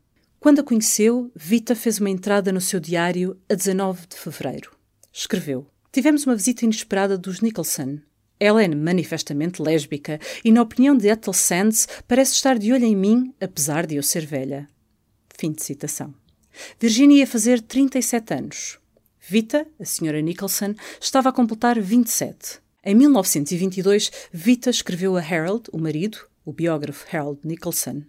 Quando 0.45 0.61
a 0.61 0.63
conheceu, 0.63 1.31
Vita 1.35 1.75
fez 1.75 1.99
uma 1.99 2.11
entrada 2.11 2.53
no 2.53 2.61
seu 2.61 2.79
diário 2.79 3.35
a 3.49 3.55
19 3.55 4.07
de 4.09 4.17
fevereiro. 4.19 4.73
Escreveu: 5.11 5.67
Tivemos 5.91 6.27
uma 6.27 6.37
visita 6.37 6.67
inesperada 6.67 7.17
dos 7.17 7.41
Nicholson. 7.41 8.01
Ela 8.45 8.63
é 8.63 8.69
manifestamente 8.69 9.63
lésbica 9.63 10.21
e, 10.45 10.53
na 10.53 10.61
opinião 10.61 10.95
de 10.95 11.09
Ethel 11.09 11.33
Sands, 11.33 11.89
parece 12.07 12.35
estar 12.35 12.59
de 12.59 12.75
olho 12.75 12.85
em 12.85 12.95
mim, 12.95 13.33
apesar 13.41 13.87
de 13.87 13.97
eu 13.97 14.03
ser 14.03 14.27
velha. 14.27 14.69
Fim 15.35 15.51
de 15.51 15.65
citação. 15.65 16.15
Virginia 16.79 17.21
ia 17.21 17.27
fazer 17.27 17.63
37 17.63 18.35
anos. 18.35 18.79
Vita, 19.19 19.67
a 19.81 19.85
senhora 19.87 20.21
Nicholson, 20.21 20.75
estava 21.01 21.31
a 21.31 21.33
completar 21.33 21.81
27. 21.81 22.61
Em 22.85 22.95
1922, 22.95 24.11
Vita 24.31 24.69
escreveu 24.69 25.17
a 25.17 25.21
Harold, 25.21 25.63
o 25.73 25.79
marido, 25.79 26.19
o 26.45 26.53
biógrafo 26.53 27.07
Harold 27.11 27.41
Nicholson. 27.45 28.03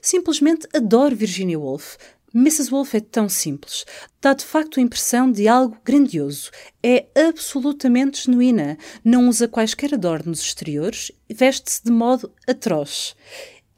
Simplesmente 0.00 0.68
adoro 0.72 1.16
Virginia 1.16 1.58
Woolf, 1.58 1.96
Mrs. 2.34 2.70
Wolf 2.70 2.94
é 2.94 3.00
tão 3.00 3.28
simples. 3.28 3.86
Dá 4.20 4.34
de 4.34 4.44
facto 4.44 4.78
a 4.78 4.82
impressão 4.82 5.32
de 5.32 5.48
algo 5.48 5.78
grandioso. 5.82 6.50
É 6.82 7.06
absolutamente 7.28 8.26
genuína. 8.26 8.76
Não 9.02 9.28
usa 9.28 9.48
quaisquer 9.48 9.94
adornos 9.94 10.40
exteriores 10.40 11.10
e 11.28 11.32
veste-se 11.32 11.82
de 11.82 11.90
modo 11.90 12.30
atroz. 12.46 13.16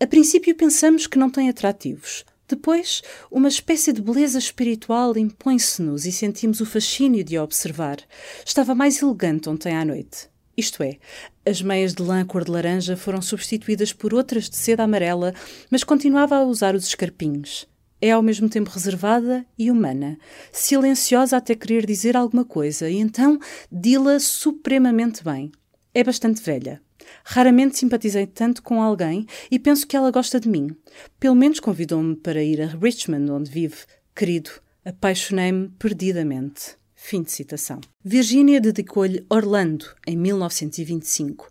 A 0.01 0.07
princípio 0.07 0.55
pensamos 0.57 1.07
que 1.07 1.19
não 1.19 1.31
tem 1.31 1.49
atrativos. 1.49 2.25
Depois, 2.49 3.03
uma 3.31 3.49
espécie 3.49 3.93
de 3.93 4.03
beleza 4.03 4.39
espiritual 4.39 5.17
impõe-se-nos 5.17 6.05
e 6.05 6.11
sentimos 6.11 6.61
o 6.61 6.67
fascínio 6.67 7.23
de 7.23 7.37
a 7.37 7.45
observar. 7.45 7.99
Estava 8.45 8.75
mais 8.75 9.01
elegante 9.01 9.49
ontem 9.49 9.77
à 9.77 9.85
noite. 9.85 10.29
Isto 10.57 10.83
é, 10.83 10.99
as 11.47 11.63
meias 11.63 11.95
de 11.95 12.03
lã 12.03 12.25
cor 12.25 12.45
de 12.45 12.51
laranja 12.51 12.97
foram 12.97 13.23
substituídas 13.23 13.93
por 13.93 14.13
outras 14.13 14.51
de 14.51 14.57
seda 14.57 14.83
amarela, 14.83 15.33
mas 15.71 15.85
continuava 15.85 16.37
a 16.37 16.43
usar 16.43 16.75
os 16.75 16.87
escarpinhos. 16.87 17.69
É 18.01 18.13
ao 18.13 18.23
mesmo 18.23 18.49
tempo 18.49 18.71
reservada 18.71 19.45
e 19.59 19.71
humana, 19.71 20.19
silenciosa 20.51 21.37
até 21.37 21.55
querer 21.55 21.85
dizer 21.85 22.17
alguma 22.17 22.45
coisa, 22.45 22.89
e 22.89 22.97
então 22.97 23.39
dila 23.71 24.19
supremamente 24.19 25.23
bem. 25.23 25.53
É 25.93 26.03
bastante 26.03 26.41
velha. 26.43 26.81
Raramente 27.25 27.79
simpatizei 27.79 28.27
tanto 28.27 28.63
com 28.63 28.81
alguém 28.83 29.27
e 29.51 29.59
penso 29.59 29.87
que 29.87 29.97
ela 29.97 30.11
gosta 30.11 30.41
de 30.41 30.49
mim. 30.49 30.75
Pelo 31.19 31.35
menos 31.35 31.61
convidou-me 31.61 32.17
para 32.17 32.43
ir 32.43 32.63
a 32.63 32.67
Richmond, 32.67 33.31
onde 33.31 33.51
vive. 33.51 33.77
Querido, 34.15 34.51
apaixonei-me 34.85 35.69
perdidamente. 35.79 36.79
Fim 36.95 37.23
de 37.23 37.33
citação. 37.33 37.81
Virginia 38.05 38.61
dedicou-lhe 38.61 39.25
Orlando, 39.29 39.87
em 40.07 40.17
1925, 40.17 41.49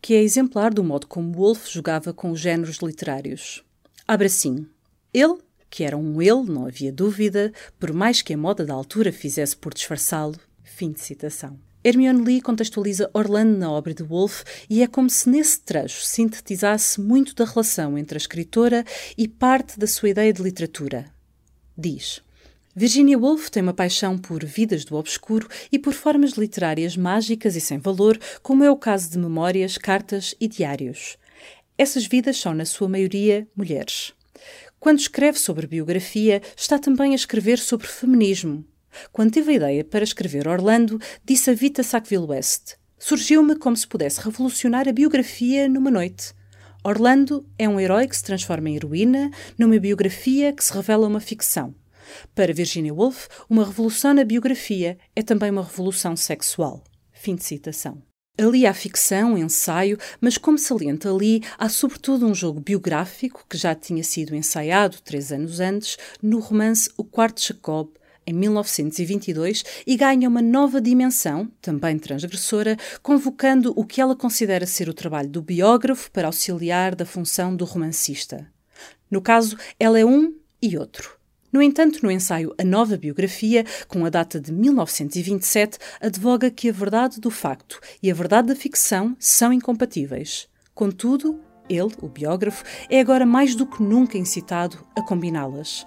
que 0.00 0.14
é 0.14 0.22
exemplar 0.22 0.72
do 0.72 0.84
modo 0.84 1.08
como 1.08 1.36
Woolf 1.36 1.68
jogava 1.68 2.12
com 2.12 2.30
os 2.30 2.38
géneros 2.38 2.76
literários. 2.78 3.64
Abre 4.06 4.28
assim. 4.28 4.66
Ele 5.12 5.38
que 5.74 5.82
era 5.82 5.96
um 5.96 6.22
ele, 6.22 6.44
não 6.44 6.66
havia 6.68 6.92
dúvida, 6.92 7.52
por 7.80 7.92
mais 7.92 8.22
que 8.22 8.32
a 8.32 8.38
moda 8.38 8.64
da 8.64 8.72
altura 8.72 9.10
fizesse 9.10 9.56
por 9.56 9.74
disfarçá-lo. 9.74 10.38
Fim 10.62 10.92
de 10.92 11.00
citação. 11.00 11.58
Hermione 11.82 12.22
Lee 12.22 12.40
contextualiza 12.40 13.10
Orlando 13.12 13.58
na 13.58 13.72
obra 13.72 13.92
de 13.92 14.04
Woolf 14.04 14.44
e 14.70 14.84
é 14.84 14.86
como 14.86 15.10
se 15.10 15.28
nesse 15.28 15.60
trecho 15.62 16.04
sintetizasse 16.04 17.00
muito 17.00 17.34
da 17.34 17.44
relação 17.44 17.98
entre 17.98 18.16
a 18.16 18.18
escritora 18.18 18.84
e 19.18 19.26
parte 19.26 19.76
da 19.76 19.88
sua 19.88 20.10
ideia 20.10 20.32
de 20.32 20.44
literatura. 20.44 21.06
Diz: 21.76 22.22
Virginia 22.72 23.18
Woolf 23.18 23.48
tem 23.48 23.60
uma 23.60 23.74
paixão 23.74 24.16
por 24.16 24.44
vidas 24.44 24.84
do 24.84 24.94
obscuro 24.94 25.48
e 25.72 25.78
por 25.78 25.92
formas 25.92 26.34
literárias 26.34 26.96
mágicas 26.96 27.56
e 27.56 27.60
sem 27.60 27.80
valor, 27.80 28.16
como 28.44 28.62
é 28.62 28.70
o 28.70 28.76
caso 28.76 29.10
de 29.10 29.18
memórias, 29.18 29.76
cartas 29.76 30.36
e 30.40 30.46
diários. 30.46 31.18
Essas 31.76 32.06
vidas 32.06 32.36
são, 32.36 32.54
na 32.54 32.64
sua 32.64 32.88
maioria, 32.88 33.48
mulheres. 33.56 34.14
Quando 34.84 34.98
escreve 34.98 35.38
sobre 35.38 35.66
biografia, 35.66 36.42
está 36.54 36.78
também 36.78 37.12
a 37.12 37.14
escrever 37.14 37.58
sobre 37.58 37.86
feminismo. 37.86 38.62
Quando 39.10 39.32
teve 39.32 39.52
a 39.52 39.54
ideia 39.54 39.82
para 39.82 40.04
escrever 40.04 40.46
Orlando, 40.46 41.00
disse 41.24 41.48
a 41.48 41.54
Vita 41.54 41.82
Sackville 41.82 42.26
West: 42.26 42.74
Surgiu-me 42.98 43.56
como 43.56 43.74
se 43.74 43.88
pudesse 43.88 44.20
revolucionar 44.20 44.86
a 44.86 44.92
biografia 44.92 45.70
numa 45.70 45.90
noite. 45.90 46.34
Orlando 46.84 47.48
é 47.58 47.66
um 47.66 47.80
herói 47.80 48.06
que 48.06 48.14
se 48.14 48.24
transforma 48.24 48.68
em 48.68 48.76
heroína 48.76 49.30
numa 49.56 49.78
biografia 49.78 50.52
que 50.52 50.62
se 50.62 50.74
revela 50.74 51.08
uma 51.08 51.18
ficção. 51.18 51.74
Para 52.34 52.52
Virginia 52.52 52.92
Woolf, 52.92 53.28
uma 53.48 53.64
revolução 53.64 54.12
na 54.12 54.22
biografia 54.22 54.98
é 55.16 55.22
também 55.22 55.50
uma 55.50 55.64
revolução 55.64 56.14
sexual. 56.14 56.84
Fim 57.10 57.36
de 57.36 57.44
citação. 57.44 58.02
Ali 58.36 58.66
há 58.66 58.74
ficção, 58.74 59.38
ensaio, 59.38 59.96
mas 60.20 60.36
como 60.36 60.58
salienta 60.58 61.08
ali, 61.08 61.40
há 61.56 61.68
sobretudo 61.68 62.26
um 62.26 62.34
jogo 62.34 62.58
biográfico 62.58 63.44
que 63.48 63.56
já 63.56 63.76
tinha 63.76 64.02
sido 64.02 64.34
ensaiado 64.34 65.00
três 65.04 65.30
anos 65.30 65.60
antes 65.60 65.96
no 66.20 66.40
romance 66.40 66.90
O 66.96 67.04
Quarto 67.04 67.40
Jacob, 67.40 67.90
em 68.26 68.32
1922, 68.32 69.64
e 69.86 69.96
ganha 69.96 70.28
uma 70.28 70.42
nova 70.42 70.80
dimensão, 70.80 71.48
também 71.62 71.96
transgressora, 71.96 72.76
convocando 73.04 73.72
o 73.76 73.84
que 73.84 74.00
ela 74.00 74.16
considera 74.16 74.66
ser 74.66 74.88
o 74.88 74.94
trabalho 74.94 75.28
do 75.28 75.40
biógrafo 75.40 76.10
para 76.10 76.26
auxiliar 76.26 76.96
da 76.96 77.06
função 77.06 77.54
do 77.54 77.64
romancista. 77.64 78.50
No 79.08 79.22
caso, 79.22 79.56
ela 79.78 79.96
é 79.96 80.04
um 80.04 80.34
e 80.60 80.76
outro. 80.76 81.23
No 81.54 81.62
entanto, 81.62 82.00
no 82.02 82.10
ensaio 82.10 82.52
A 82.58 82.64
Nova 82.64 82.96
Biografia, 82.96 83.64
com 83.86 84.04
a 84.04 84.10
data 84.10 84.40
de 84.40 84.50
1927, 84.52 85.78
advoga 86.00 86.50
que 86.50 86.68
a 86.68 86.72
verdade 86.72 87.20
do 87.20 87.30
facto 87.30 87.78
e 88.02 88.10
a 88.10 88.14
verdade 88.14 88.48
da 88.48 88.56
ficção 88.56 89.16
são 89.20 89.52
incompatíveis. 89.52 90.48
Contudo, 90.74 91.38
ele, 91.70 91.92
o 92.02 92.08
biógrafo, 92.08 92.64
é 92.90 92.98
agora 92.98 93.24
mais 93.24 93.54
do 93.54 93.66
que 93.66 93.80
nunca 93.84 94.18
incitado 94.18 94.84
a 94.96 95.02
combiná-las. 95.02 95.84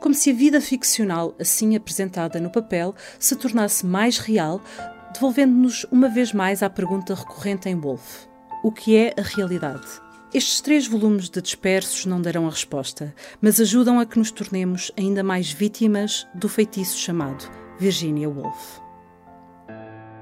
Como 0.00 0.14
se 0.14 0.28
a 0.28 0.34
vida 0.34 0.60
ficcional, 0.60 1.34
assim 1.40 1.74
apresentada 1.74 2.38
no 2.38 2.50
papel, 2.50 2.94
se 3.18 3.34
tornasse 3.36 3.86
mais 3.86 4.18
real, 4.18 4.60
devolvendo-nos 5.14 5.84
uma 5.90 6.10
vez 6.10 6.34
mais 6.34 6.62
à 6.62 6.68
pergunta 6.68 7.14
recorrente 7.14 7.70
em 7.70 7.74
Wolff: 7.74 8.28
o 8.62 8.70
que 8.70 8.94
é 8.94 9.14
a 9.16 9.22
realidade? 9.22 10.05
Estes 10.36 10.60
três 10.60 10.86
volumes 10.86 11.30
de 11.30 11.40
dispersos 11.40 12.04
não 12.04 12.20
darão 12.20 12.46
a 12.46 12.50
resposta, 12.50 13.14
mas 13.40 13.58
ajudam 13.58 13.98
a 13.98 14.04
que 14.04 14.18
nos 14.18 14.30
tornemos 14.30 14.92
ainda 14.94 15.24
mais 15.24 15.50
vítimas 15.50 16.28
do 16.34 16.46
feitiço 16.46 16.98
chamado 16.98 17.50
Virginia 17.78 18.28
Woolf. 18.28 18.78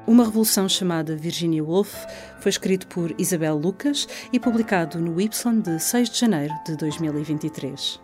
Uma 0.07 0.25
Revolução 0.25 0.69
chamada 0.69 1.17
Virginia 1.17 1.65
Woolf 1.65 1.93
foi 2.39 2.51
escrito 2.51 2.87
por 2.87 3.13
Isabel 3.19 3.57
Lucas 3.57 4.07
e 4.33 4.39
publicado 4.39 5.01
no 5.01 5.21
Y 5.21 5.61
de 5.61 5.81
6 5.81 6.11
de 6.11 6.17
janeiro 6.21 6.55
de 6.65 6.77
2023. 6.77 8.04